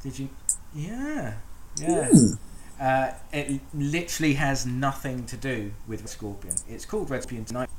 Did 0.04 0.20
you? 0.20 0.30
Yeah, 0.76 1.34
yeah. 1.78 2.10
Hmm. 2.10 2.34
Uh, 2.80 3.12
it 3.32 3.62
literally 3.74 4.34
has 4.34 4.66
nothing 4.66 5.26
to 5.28 5.38
do 5.38 5.72
with 5.88 6.02
Red 6.02 6.10
Scorpion. 6.10 6.56
It's 6.68 6.86
called 6.86 7.10
Red 7.10 7.24
Scorpion 7.24 7.46
Tonight. 7.46 7.70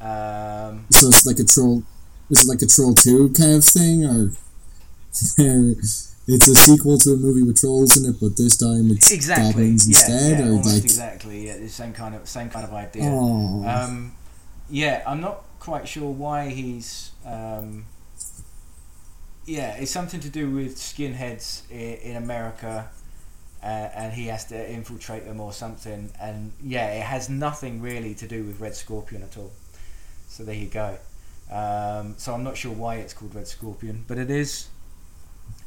Um, 0.00 0.86
So 0.90 1.08
it's 1.08 1.24
like 1.26 1.38
a 1.38 1.44
troll. 1.44 1.82
Is 2.30 2.44
it 2.44 2.48
like 2.48 2.62
a 2.62 2.66
Troll 2.66 2.94
Two 2.94 3.30
kind 3.30 3.54
of 3.56 3.64
thing, 3.64 4.04
or 4.04 4.30
it's 6.26 6.48
a 6.48 6.54
sequel 6.54 6.98
to 6.98 7.12
a 7.12 7.16
movie 7.16 7.42
with 7.42 7.60
trolls 7.60 7.96
in 7.96 8.10
it, 8.10 8.16
but 8.20 8.36
this 8.36 8.56
time 8.56 8.90
it's 8.90 9.10
exactly. 9.12 9.50
goblins 9.52 9.88
Yeah, 9.88 9.98
instead, 9.98 10.38
yeah, 10.38 10.46
or 10.46 10.62
like 10.62 10.84
exactly. 10.84 11.46
Yeah, 11.46 11.58
the 11.58 11.68
same 11.68 11.92
kind 11.92 12.14
of 12.14 12.28
same 12.28 12.48
kind 12.50 12.64
of 12.64 12.72
idea. 12.72 13.02
oh, 13.04 13.64
Um, 13.66 14.14
yeah, 14.70 15.02
I'm 15.06 15.20
not 15.20 15.44
quite 15.60 15.86
sure 15.88 16.10
why 16.10 16.48
he's. 16.48 17.10
Um, 17.26 17.86
yeah, 19.46 19.76
it's 19.76 19.90
something 19.90 20.20
to 20.20 20.30
do 20.30 20.50
with 20.50 20.76
skinheads 20.76 21.70
in, 21.70 21.94
in 22.12 22.16
America, 22.16 22.88
uh, 23.62 23.66
and 23.66 24.12
he 24.14 24.26
has 24.28 24.46
to 24.46 24.70
infiltrate 24.72 25.26
them 25.26 25.40
or 25.40 25.52
something. 25.52 26.10
And 26.18 26.52
yeah, 26.62 26.88
it 26.92 27.02
has 27.02 27.28
nothing 27.28 27.82
really 27.82 28.14
to 28.14 28.26
do 28.26 28.44
with 28.44 28.60
Red 28.60 28.74
Scorpion 28.74 29.22
at 29.22 29.36
all. 29.36 29.52
So 30.28 30.44
there 30.44 30.54
you 30.54 30.68
go. 30.68 30.96
Um, 31.50 32.14
so 32.16 32.32
I'm 32.32 32.42
not 32.42 32.56
sure 32.56 32.72
why 32.72 32.96
it's 32.96 33.12
called 33.12 33.34
Red 33.34 33.46
Scorpion, 33.46 34.04
but 34.08 34.16
it 34.16 34.30
is 34.30 34.68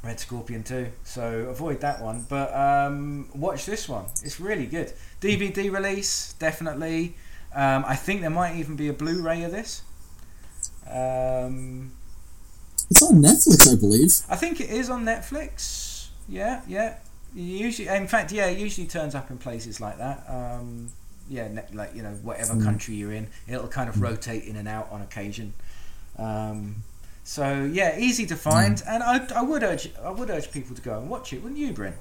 Red 0.07 0.21
Scorpion 0.21 0.63
2. 0.63 0.87
So 1.03 1.47
avoid 1.49 1.81
that 1.81 2.01
one. 2.01 2.25
But 2.29 2.55
um, 2.55 3.27
watch 3.35 3.65
this 3.65 3.89
one. 3.89 4.05
It's 4.23 4.39
really 4.39 4.65
good. 4.65 4.93
DVD 5.19 5.69
release, 5.69 6.33
definitely. 6.39 7.17
Um, 7.53 7.83
I 7.85 7.97
think 7.97 8.21
there 8.21 8.29
might 8.29 8.55
even 8.55 8.77
be 8.77 8.87
a 8.87 8.93
Blu-ray 8.93 9.43
of 9.43 9.51
this. 9.51 9.81
Um, 10.89 11.91
it's 12.89 13.03
on 13.03 13.15
Netflix, 13.21 13.69
I 13.69 13.75
believe. 13.77 14.11
I 14.29 14.37
think 14.37 14.61
it 14.61 14.69
is 14.69 14.89
on 14.89 15.03
Netflix. 15.03 16.07
Yeah, 16.29 16.61
yeah. 16.69 16.95
Usually, 17.35 17.89
in 17.89 18.07
fact, 18.07 18.31
yeah, 18.31 18.45
it 18.47 18.57
usually 18.57 18.87
turns 18.87 19.13
up 19.13 19.29
in 19.29 19.37
places 19.37 19.81
like 19.81 19.97
that. 19.97 20.23
Um, 20.29 20.87
yeah, 21.29 21.49
ne- 21.49 21.65
like 21.73 21.93
you 21.93 22.01
know, 22.03 22.11
whatever 22.23 22.53
Mm. 22.53 22.63
country 22.63 22.95
you're 22.95 23.11
in, 23.11 23.27
it'll 23.45 23.67
kind 23.67 23.89
of 23.89 24.01
rotate 24.01 24.45
in 24.45 24.55
and 24.55 24.69
out 24.69 24.87
on 24.89 25.01
occasion. 25.01 25.53
Um, 26.17 26.83
so 27.27 27.69
yeah, 27.71 27.97
easy 27.99 28.25
to 28.27 28.35
find, 28.37 28.81
and 28.87 29.03
I, 29.03 29.27
I 29.35 29.41
would 29.41 29.61
urge 29.61 29.89
I 30.01 30.11
would 30.11 30.29
urge 30.29 30.49
people 30.51 30.73
to 30.75 30.81
go 30.81 30.97
and 30.97 31.09
watch 31.09 31.33
it, 31.33 31.43
wouldn't 31.43 31.59
you, 31.59 31.73
Brin? 31.73 31.93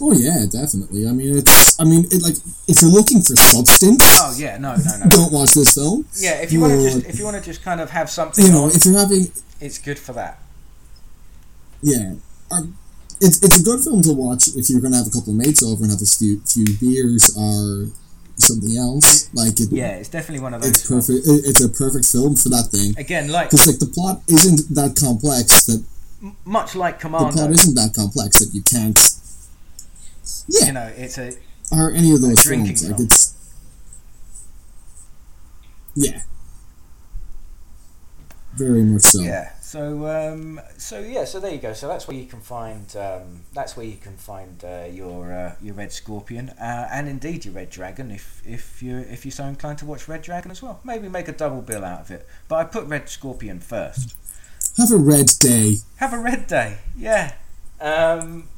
Oh 0.00 0.12
yeah, 0.12 0.44
definitely. 0.50 1.06
I 1.08 1.12
mean, 1.12 1.38
it's. 1.38 1.80
I 1.80 1.84
mean, 1.84 2.04
it 2.10 2.20
like 2.20 2.34
if 2.66 2.82
you're 2.82 2.90
looking 2.90 3.22
for 3.22 3.34
substance, 3.36 4.02
Oh 4.02 4.34
yeah, 4.36 4.58
no, 4.58 4.74
no, 4.76 4.92
no. 4.98 5.06
don't 5.08 5.32
watch 5.32 5.52
this 5.52 5.74
film. 5.74 6.06
Yeah, 6.18 6.42
if 6.42 6.52
you 6.52 6.60
want 6.60 6.72
to 6.74 6.82
just 6.82 7.06
if 7.06 7.18
you 7.18 7.24
want 7.24 7.36
to 7.36 7.42
just 7.42 7.62
kind 7.62 7.80
of 7.80 7.88
have 7.90 8.10
something 8.10 8.44
You 8.44 8.52
know, 8.52 8.64
on, 8.64 8.70
if 8.72 8.84
you're 8.84 8.98
having, 8.98 9.30
it's 9.60 9.78
good 9.78 9.98
for 9.98 10.12
that. 10.14 10.42
yeah, 11.82 12.14
um, 12.50 12.76
it's 13.20 13.40
it's 13.42 13.60
a 13.60 13.62
good 13.62 13.80
film 13.80 14.02
to 14.02 14.12
watch 14.12 14.48
if 14.56 14.68
you're 14.68 14.80
gonna 14.82 14.96
have 14.98 15.06
a 15.06 15.10
couple 15.10 15.32
of 15.32 15.38
mates 15.38 15.62
over 15.62 15.82
and 15.84 15.92
have 15.92 16.02
a 16.02 16.04
few, 16.04 16.40
few 16.44 16.66
beers 16.80 17.34
or 17.38 17.86
something 18.36 18.76
else. 18.76 19.32
Like 19.34 19.58
it, 19.60 19.68
Yeah, 19.70 19.96
it's 19.96 20.08
definitely 20.08 20.40
one 20.42 20.54
of 20.54 20.62
those. 20.62 20.70
it's 20.70 20.86
perfect. 20.88 21.26
It, 21.26 21.42
it's 21.46 21.62
a 21.62 21.68
perfect 21.68 22.06
film 22.06 22.36
for 22.36 22.48
that 22.50 22.68
thing. 22.70 22.94
Again, 22.98 23.28
like 23.28 23.50
Because 23.50 23.66
like 23.66 23.78
the 23.78 23.86
plot 23.86 24.22
isn't 24.28 24.74
that 24.74 24.96
complex 24.96 25.64
that 25.66 25.84
m- 26.22 26.36
much 26.44 26.74
like 26.74 27.00
the 27.00 27.08
plot 27.08 27.50
isn't 27.50 27.74
that 27.74 27.94
complex 27.94 28.38
that 28.40 28.50
you 28.54 28.62
can't. 28.62 28.98
Yeah, 30.48 30.66
you 30.66 30.72
know, 30.72 30.92
it's 30.96 31.18
a 31.18 31.32
or 31.72 31.92
any 31.92 32.12
of 32.12 32.20
those 32.20 32.42
films. 32.42 32.88
Like 32.88 33.00
it's. 33.00 33.34
Yeah. 35.94 36.20
Very 38.54 38.82
much 38.82 39.02
so. 39.02 39.22
Yeah. 39.22 39.52
So 39.70 40.04
um, 40.08 40.60
so 40.78 40.98
yeah. 40.98 41.24
So 41.24 41.38
there 41.38 41.52
you 41.52 41.60
go. 41.60 41.74
So 41.74 41.86
that's 41.86 42.08
where 42.08 42.16
you 42.16 42.26
can 42.26 42.40
find 42.40 42.92
um, 42.96 43.44
that's 43.52 43.76
where 43.76 43.86
you 43.86 43.98
can 43.98 44.16
find 44.16 44.64
uh, 44.64 44.88
your 44.90 45.32
uh, 45.32 45.54
your 45.62 45.74
red 45.74 45.92
scorpion 45.92 46.48
uh, 46.60 46.88
and 46.90 47.08
indeed 47.08 47.44
your 47.44 47.54
red 47.54 47.70
dragon 47.70 48.10
if 48.10 48.42
if 48.44 48.82
you 48.82 48.98
if 48.98 49.24
you're 49.24 49.30
so 49.30 49.44
inclined 49.44 49.78
to 49.78 49.84
watch 49.84 50.08
Red 50.08 50.22
Dragon 50.22 50.50
as 50.50 50.60
well. 50.60 50.80
Maybe 50.82 51.08
make 51.08 51.28
a 51.28 51.32
double 51.32 51.62
bill 51.62 51.84
out 51.84 52.00
of 52.00 52.10
it. 52.10 52.26
But 52.48 52.56
I 52.56 52.64
put 52.64 52.86
Red 52.86 53.08
Scorpion 53.08 53.60
first. 53.60 54.16
Have 54.76 54.90
a 54.90 54.96
red 54.96 55.28
day. 55.38 55.76
Have 55.98 56.12
a 56.12 56.18
red 56.18 56.48
day. 56.48 56.78
Yeah. 56.96 57.34
Um, 57.80 58.48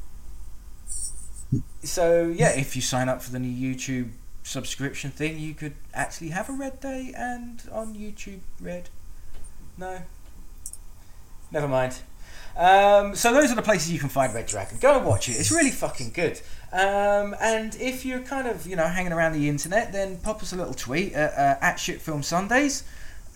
so 1.83 2.33
yeah, 2.35 2.57
if 2.57 2.75
you 2.75 2.81
sign 2.81 3.07
up 3.07 3.21
for 3.21 3.29
the 3.29 3.37
new 3.37 3.53
YouTube 3.53 4.09
subscription 4.41 5.11
thing, 5.11 5.37
you 5.37 5.53
could 5.53 5.75
actually 5.93 6.29
have 6.29 6.49
a 6.49 6.53
red 6.53 6.79
day 6.79 7.13
and 7.15 7.61
on 7.71 7.93
YouTube 7.93 8.39
red. 8.59 8.89
No. 9.77 9.99
Never 11.53 11.67
mind. 11.67 11.99
Um, 12.57 13.15
so 13.15 13.31
those 13.31 13.51
are 13.51 13.55
the 13.55 13.61
places 13.61 13.91
you 13.91 13.99
can 13.99 14.09
find 14.09 14.33
Red 14.33 14.47
Dragon. 14.47 14.79
Go 14.81 14.97
and 14.97 15.05
watch 15.05 15.29
it. 15.29 15.33
It's 15.33 15.51
really 15.51 15.69
fucking 15.69 16.11
good. 16.11 16.41
Um, 16.71 17.35
and 17.39 17.75
if 17.75 18.05
you're 18.05 18.19
kind 18.19 18.47
of 18.47 18.65
you 18.65 18.75
know 18.75 18.87
hanging 18.87 19.13
around 19.13 19.33
the 19.33 19.47
internet, 19.47 19.93
then 19.93 20.17
pop 20.17 20.41
us 20.41 20.51
a 20.51 20.55
little 20.55 20.73
tweet 20.73 21.13
at, 21.13 21.31
uh, 21.33 21.63
at 21.63 22.23
Sundays. 22.23 22.83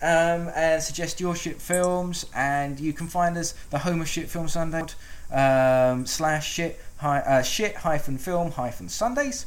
Um, 0.00 0.50
and 0.54 0.80
suggest 0.80 1.20
your 1.20 1.34
shit 1.34 1.60
films, 1.60 2.24
and 2.32 2.78
you 2.78 2.92
can 2.92 3.08
find 3.08 3.36
us 3.36 3.54
the 3.70 3.78
home 3.78 4.00
of 4.00 4.08
shit 4.08 4.28
film 4.28 4.46
Sunday 4.46 4.84
um, 5.32 6.06
slash 6.06 6.52
shit 6.52 6.80
hi, 6.98 7.18
uh, 7.18 7.42
shit 7.42 7.76
hyphen 7.76 8.18
film 8.18 8.52
hyphen 8.52 8.88
Sundays. 8.88 9.46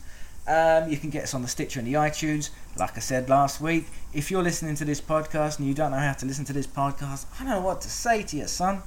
Um, 0.52 0.90
you 0.90 0.98
can 0.98 1.10
get 1.10 1.24
us 1.24 1.34
on 1.34 1.44
the 1.44 1.48
Stitcher 1.48 1.80
and 1.80 1.88
the 1.88 1.94
iTunes. 1.94 2.50
Like 2.76 2.98
I 2.98 3.00
said 3.00 3.30
last 3.30 3.62
week, 3.62 3.86
if 4.14 4.30
you're 4.30 4.44
listening 4.44 4.76
to 4.76 4.84
this 4.84 5.00
podcast 5.00 5.60
and 5.60 5.68
you 5.68 5.74
don't 5.74 5.92
know 5.92 5.98
how 5.98 6.12
to 6.12 6.26
listen 6.26 6.44
to 6.44 6.52
this 6.52 6.68
podcast, 6.68 7.26
I 7.40 7.46
don't 7.46 7.54
know 7.54 7.62
what 7.62 7.80
to 7.82 7.90
say 7.90 8.24
to 8.24 8.36
you, 8.36 8.48
son. 8.48 8.82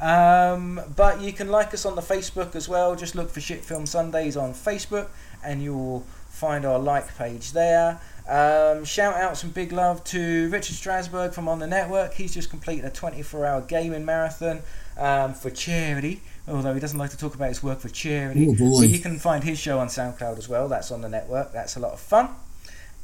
Um, 0.00 0.80
but 0.96 1.20
you 1.20 1.32
can 1.32 1.50
like 1.50 1.72
us 1.72 1.86
on 1.86 1.94
the 1.94 2.02
Facebook 2.02 2.56
as 2.56 2.68
well. 2.68 2.96
Just 2.96 3.14
look 3.14 3.30
for 3.30 3.40
Shit 3.40 3.64
Film 3.64 3.86
Sundays 3.86 4.36
on 4.36 4.54
Facebook, 4.54 5.06
and 5.44 5.62
you'll 5.62 6.04
find 6.30 6.64
our 6.64 6.80
like 6.80 7.16
page 7.16 7.52
there. 7.52 8.00
Um, 8.28 8.84
shout 8.84 9.14
out 9.14 9.36
some 9.36 9.50
big 9.50 9.70
love 9.70 10.02
to 10.04 10.48
Richard 10.50 10.74
Strasberg 10.74 11.32
from 11.32 11.46
On 11.46 11.60
the 11.60 11.68
Network. 11.68 12.14
He's 12.14 12.34
just 12.34 12.50
completed 12.50 12.86
a 12.86 12.90
24 12.90 13.46
hour 13.46 13.60
gaming 13.60 14.04
marathon 14.04 14.62
um, 14.98 15.32
for 15.32 15.50
charity, 15.50 16.22
although 16.48 16.74
he 16.74 16.80
doesn't 16.80 16.98
like 16.98 17.10
to 17.10 17.16
talk 17.18 17.34
about 17.34 17.48
his 17.48 17.62
work 17.62 17.80
for 17.80 17.88
charity. 17.88 18.46
Oh, 18.50 18.54
boy. 18.54 18.80
But 18.80 18.88
you 18.88 18.98
can 18.98 19.18
find 19.18 19.42
his 19.44 19.58
show 19.58 19.78
on 19.78 19.88
SoundCloud 19.88 20.38
as 20.38 20.48
well. 20.48 20.68
That's 20.68 20.90
on 20.90 21.00
the 21.02 21.08
network. 21.08 21.52
That's 21.52 21.76
a 21.76 21.80
lot 21.80 21.92
of 21.92 22.00
fun. 22.00 22.28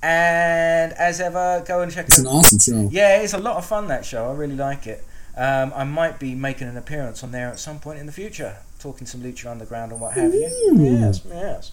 And 0.02 0.92
as 0.94 1.20
ever, 1.20 1.62
go 1.66 1.82
and 1.82 1.92
check 1.92 2.06
It's 2.06 2.18
an 2.18 2.26
out. 2.26 2.32
awesome 2.34 2.58
show. 2.58 2.88
Yeah, 2.90 3.20
it's 3.20 3.34
a 3.34 3.38
lot 3.38 3.56
of 3.56 3.66
fun 3.66 3.88
that 3.88 4.04
show. 4.04 4.30
I 4.30 4.34
really 4.34 4.56
like 4.56 4.86
it. 4.86 5.04
Um, 5.36 5.72
I 5.74 5.84
might 5.84 6.18
be 6.18 6.34
making 6.34 6.68
an 6.68 6.76
appearance 6.76 7.22
on 7.22 7.32
there 7.32 7.48
at 7.48 7.58
some 7.58 7.78
point 7.80 7.98
in 7.98 8.06
the 8.06 8.12
future, 8.12 8.56
talking 8.78 9.06
some 9.06 9.20
Lucha 9.22 9.50
Underground 9.50 9.92
and 9.92 10.00
what 10.00 10.14
have 10.14 10.32
you. 10.34 10.46
Ooh. 10.72 10.82
Yes, 11.00 11.20
yes. 11.28 11.72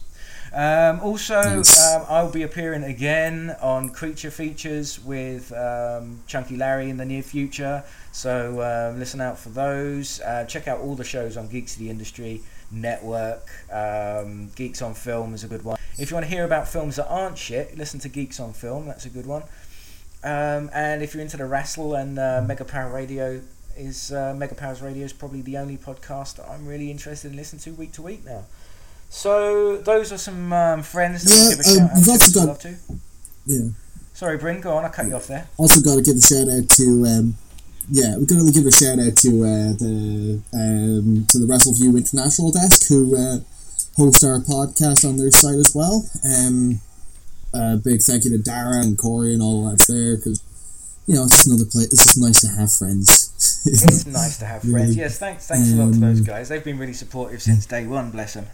Um, 0.53 0.99
also, 1.01 1.39
um, 1.39 2.05
I'll 2.09 2.31
be 2.31 2.43
appearing 2.43 2.83
again 2.83 3.55
on 3.61 3.89
Creature 3.89 4.31
Features 4.31 5.03
with 5.03 5.51
um, 5.53 6.21
Chunky 6.27 6.55
Larry 6.55 6.89
in 6.89 6.97
the 6.97 7.05
near 7.05 7.23
future. 7.23 7.83
So 8.11 8.61
um, 8.61 8.99
listen 8.99 9.21
out 9.21 9.37
for 9.37 9.49
those. 9.49 10.21
Uh, 10.21 10.45
check 10.45 10.67
out 10.67 10.79
all 10.79 10.95
the 10.95 11.03
shows 11.03 11.37
on 11.37 11.47
Geeks 11.47 11.73
of 11.73 11.79
the 11.79 11.89
Industry 11.89 12.41
Network. 12.71 13.47
Um, 13.71 14.49
Geeks 14.55 14.81
on 14.81 14.93
Film 14.93 15.33
is 15.33 15.43
a 15.43 15.47
good 15.47 15.63
one. 15.63 15.77
If 15.97 16.09
you 16.09 16.15
want 16.15 16.25
to 16.25 16.31
hear 16.31 16.45
about 16.45 16.67
films 16.67 16.95
that 16.95 17.07
aren't 17.07 17.37
shit, 17.37 17.77
listen 17.77 17.99
to 18.01 18.09
Geeks 18.09 18.39
on 18.39 18.53
Film. 18.53 18.85
That's 18.85 19.05
a 19.05 19.09
good 19.09 19.25
one. 19.25 19.43
Um, 20.23 20.69
and 20.73 21.03
if 21.03 21.13
you're 21.13 21.21
into 21.21 21.37
the 21.37 21.45
wrestle 21.45 21.95
and 21.95 22.17
uh, 22.17 22.43
Mega 22.45 22.65
Power 22.65 22.91
Radio 22.91 23.41
is 23.77 24.11
uh, 24.11 24.33
Mega 24.35 24.55
Powers 24.55 24.81
Radio 24.81 25.05
is 25.05 25.13
probably 25.13 25.41
the 25.41 25.57
only 25.57 25.77
podcast 25.77 26.37
that 26.37 26.49
I'm 26.49 26.65
really 26.65 26.89
interested 26.89 27.31
in 27.31 27.37
listening 27.37 27.59
to 27.61 27.71
week 27.73 27.91
to 27.93 28.01
week 28.01 28.25
now. 28.25 28.45
So 29.09 29.77
those 29.77 30.11
are 30.11 30.17
some 30.17 30.51
um, 30.53 30.83
friends 30.83 31.23
that 31.23 31.33
Yeah, 31.33 31.49
we 31.49 31.63
give 31.63 31.65
a 31.65 31.69
um, 31.69 31.87
shout 31.87 31.91
out 31.91 31.95
we've 31.95 32.05
to. 32.05 32.11
also 32.11 32.45
got- 32.45 32.59
to. 32.61 32.75
Yeah. 33.45 33.69
Sorry, 34.13 34.37
Brin, 34.37 34.61
go 34.61 34.73
on. 34.75 34.83
I 34.83 34.89
cut 34.89 35.05
you 35.07 35.15
off 35.15 35.27
there. 35.27 35.47
Also, 35.57 35.79
got 35.81 35.95
to 35.95 36.01
give 36.01 36.15
a 36.17 36.21
shout 36.21 36.49
out 36.49 36.67
to 36.69 37.05
um, 37.05 37.35
yeah, 37.89 38.17
we're 38.17 38.25
going 38.25 38.45
to 38.45 38.51
give 38.51 38.65
a 38.65 38.71
shout 38.71 38.97
out 38.99 39.15
to 39.17 39.29
uh, 39.45 39.71
the 39.77 40.41
um, 40.53 41.25
to 41.29 41.37
the 41.39 41.45
WrestleView 41.45 41.95
International 41.95 42.51
Desk 42.51 42.87
who 42.89 43.15
uh, 43.15 43.37
host 43.95 44.23
our 44.25 44.39
podcast 44.39 45.07
on 45.07 45.17
their 45.17 45.29
site 45.31 45.55
as 45.55 45.71
well. 45.75 46.03
Um, 46.25 46.81
a 47.53 47.77
big 47.77 48.01
thank 48.01 48.25
you 48.25 48.31
to 48.31 48.39
Dara 48.39 48.81
and 48.81 48.97
Corey 48.97 49.33
and 49.33 49.41
all 49.41 49.69
that's 49.69 49.85
there 49.87 50.17
because 50.17 50.41
you 51.05 51.13
know 51.15 51.23
it's 51.23 51.33
just 51.37 51.47
another 51.47 51.65
place. 51.65 51.85
It's 51.93 52.03
just 52.05 52.17
nice 52.19 52.41
to 52.41 52.47
have 52.49 52.73
friends. 52.73 53.31
it's 53.67 54.05
nice 54.07 54.37
to 54.39 54.45
have 54.45 54.61
friends. 54.71 54.97
Yes, 54.97 55.19
thanks, 55.19 55.47
thanks 55.47 55.71
a 55.71 55.75
lot 55.75 55.93
to 55.93 55.99
those 55.99 56.19
um, 56.19 56.25
guys. 56.25 56.49
They've 56.49 56.63
been 56.63 56.79
really 56.79 56.93
supportive 56.93 57.41
since 57.41 57.65
day 57.67 57.85
one. 57.85 58.09
Bless 58.11 58.33
them. 58.33 58.47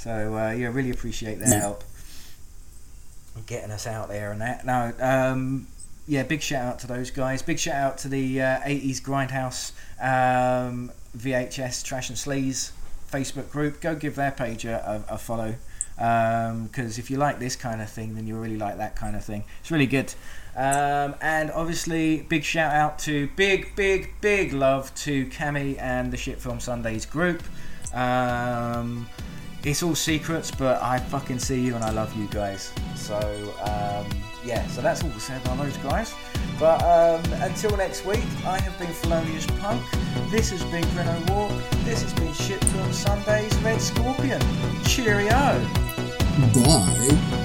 So 0.00 0.34
uh, 0.36 0.50
yeah, 0.52 0.68
really 0.68 0.90
appreciate 0.90 1.38
their 1.38 1.48
Yeah. 1.50 1.60
help, 1.60 1.84
getting 3.46 3.70
us 3.70 3.86
out 3.86 4.08
there 4.08 4.32
and 4.32 4.40
that. 4.40 4.64
Now, 4.64 4.92
um, 4.98 5.66
yeah, 6.06 6.22
big 6.22 6.40
shout 6.42 6.64
out 6.64 6.78
to 6.80 6.86
those 6.86 7.10
guys. 7.10 7.42
Big 7.42 7.58
shout 7.58 7.76
out 7.76 7.98
to 7.98 8.08
the 8.08 8.40
uh, 8.40 8.60
'80s 8.60 9.00
Grindhouse 9.02 9.72
um, 10.00 10.90
VHS 11.16 11.84
Trash 11.84 12.08
and 12.08 12.18
Sleaze 12.18 12.72
Facebook 13.12 13.50
group. 13.50 13.80
Go 13.80 13.94
give 13.94 14.16
their 14.16 14.30
page 14.32 14.64
a, 14.64 15.04
a, 15.08 15.14
a 15.14 15.18
follow. 15.18 15.54
Because 15.96 16.98
if 16.98 17.10
you 17.10 17.18
like 17.18 17.38
this 17.38 17.56
kind 17.56 17.82
of 17.82 17.90
thing, 17.90 18.14
then 18.14 18.26
you 18.26 18.34
really 18.36 18.56
like 18.56 18.78
that 18.78 18.96
kind 18.96 19.14
of 19.14 19.22
thing. 19.22 19.44
It's 19.60 19.70
really 19.70 19.86
good. 19.86 20.14
Um, 20.56 21.14
and 21.20 21.50
obviously, 21.50 22.22
big 22.22 22.42
shout 22.42 22.72
out 22.72 22.98
to 23.00 23.28
big, 23.36 23.76
big, 23.76 24.14
big 24.22 24.54
love 24.54 24.94
to 24.94 25.26
Cami 25.26 25.78
and 25.78 26.10
the 26.10 26.16
Shit 26.16 26.40
Film 26.40 26.58
Sundays 26.58 27.04
group. 27.04 27.42
Um, 27.92 29.08
it's 29.64 29.82
all 29.82 29.94
secrets, 29.94 30.50
but 30.50 30.82
I 30.82 30.98
fucking 30.98 31.38
see 31.38 31.60
you 31.60 31.74
and 31.74 31.84
I 31.84 31.90
love 31.90 32.16
you 32.16 32.26
guys. 32.28 32.72
So, 32.94 33.16
um, 33.62 34.06
yeah, 34.44 34.66
so 34.68 34.80
that's 34.80 35.02
all 35.02 35.10
we 35.10 35.20
said 35.20 35.42
by 35.44 35.56
those 35.56 35.76
guys. 35.78 36.14
But 36.58 36.82
um, 36.82 37.32
until 37.42 37.76
next 37.76 38.04
week, 38.04 38.24
I 38.46 38.60
have 38.60 38.78
been 38.78 38.92
Felonious 38.92 39.46
Punk. 39.46 39.82
This 40.30 40.50
has 40.50 40.62
been 40.64 40.84
Grin 40.94 41.26
Walk. 41.26 41.52
This 41.84 42.02
has 42.02 42.12
been 42.14 42.32
Shit 42.32 42.62
Film 42.64 42.92
Sundays 42.92 43.54
Red 43.58 43.80
Scorpion. 43.80 44.40
Cheerio. 44.84 45.30
Bye. 46.54 47.36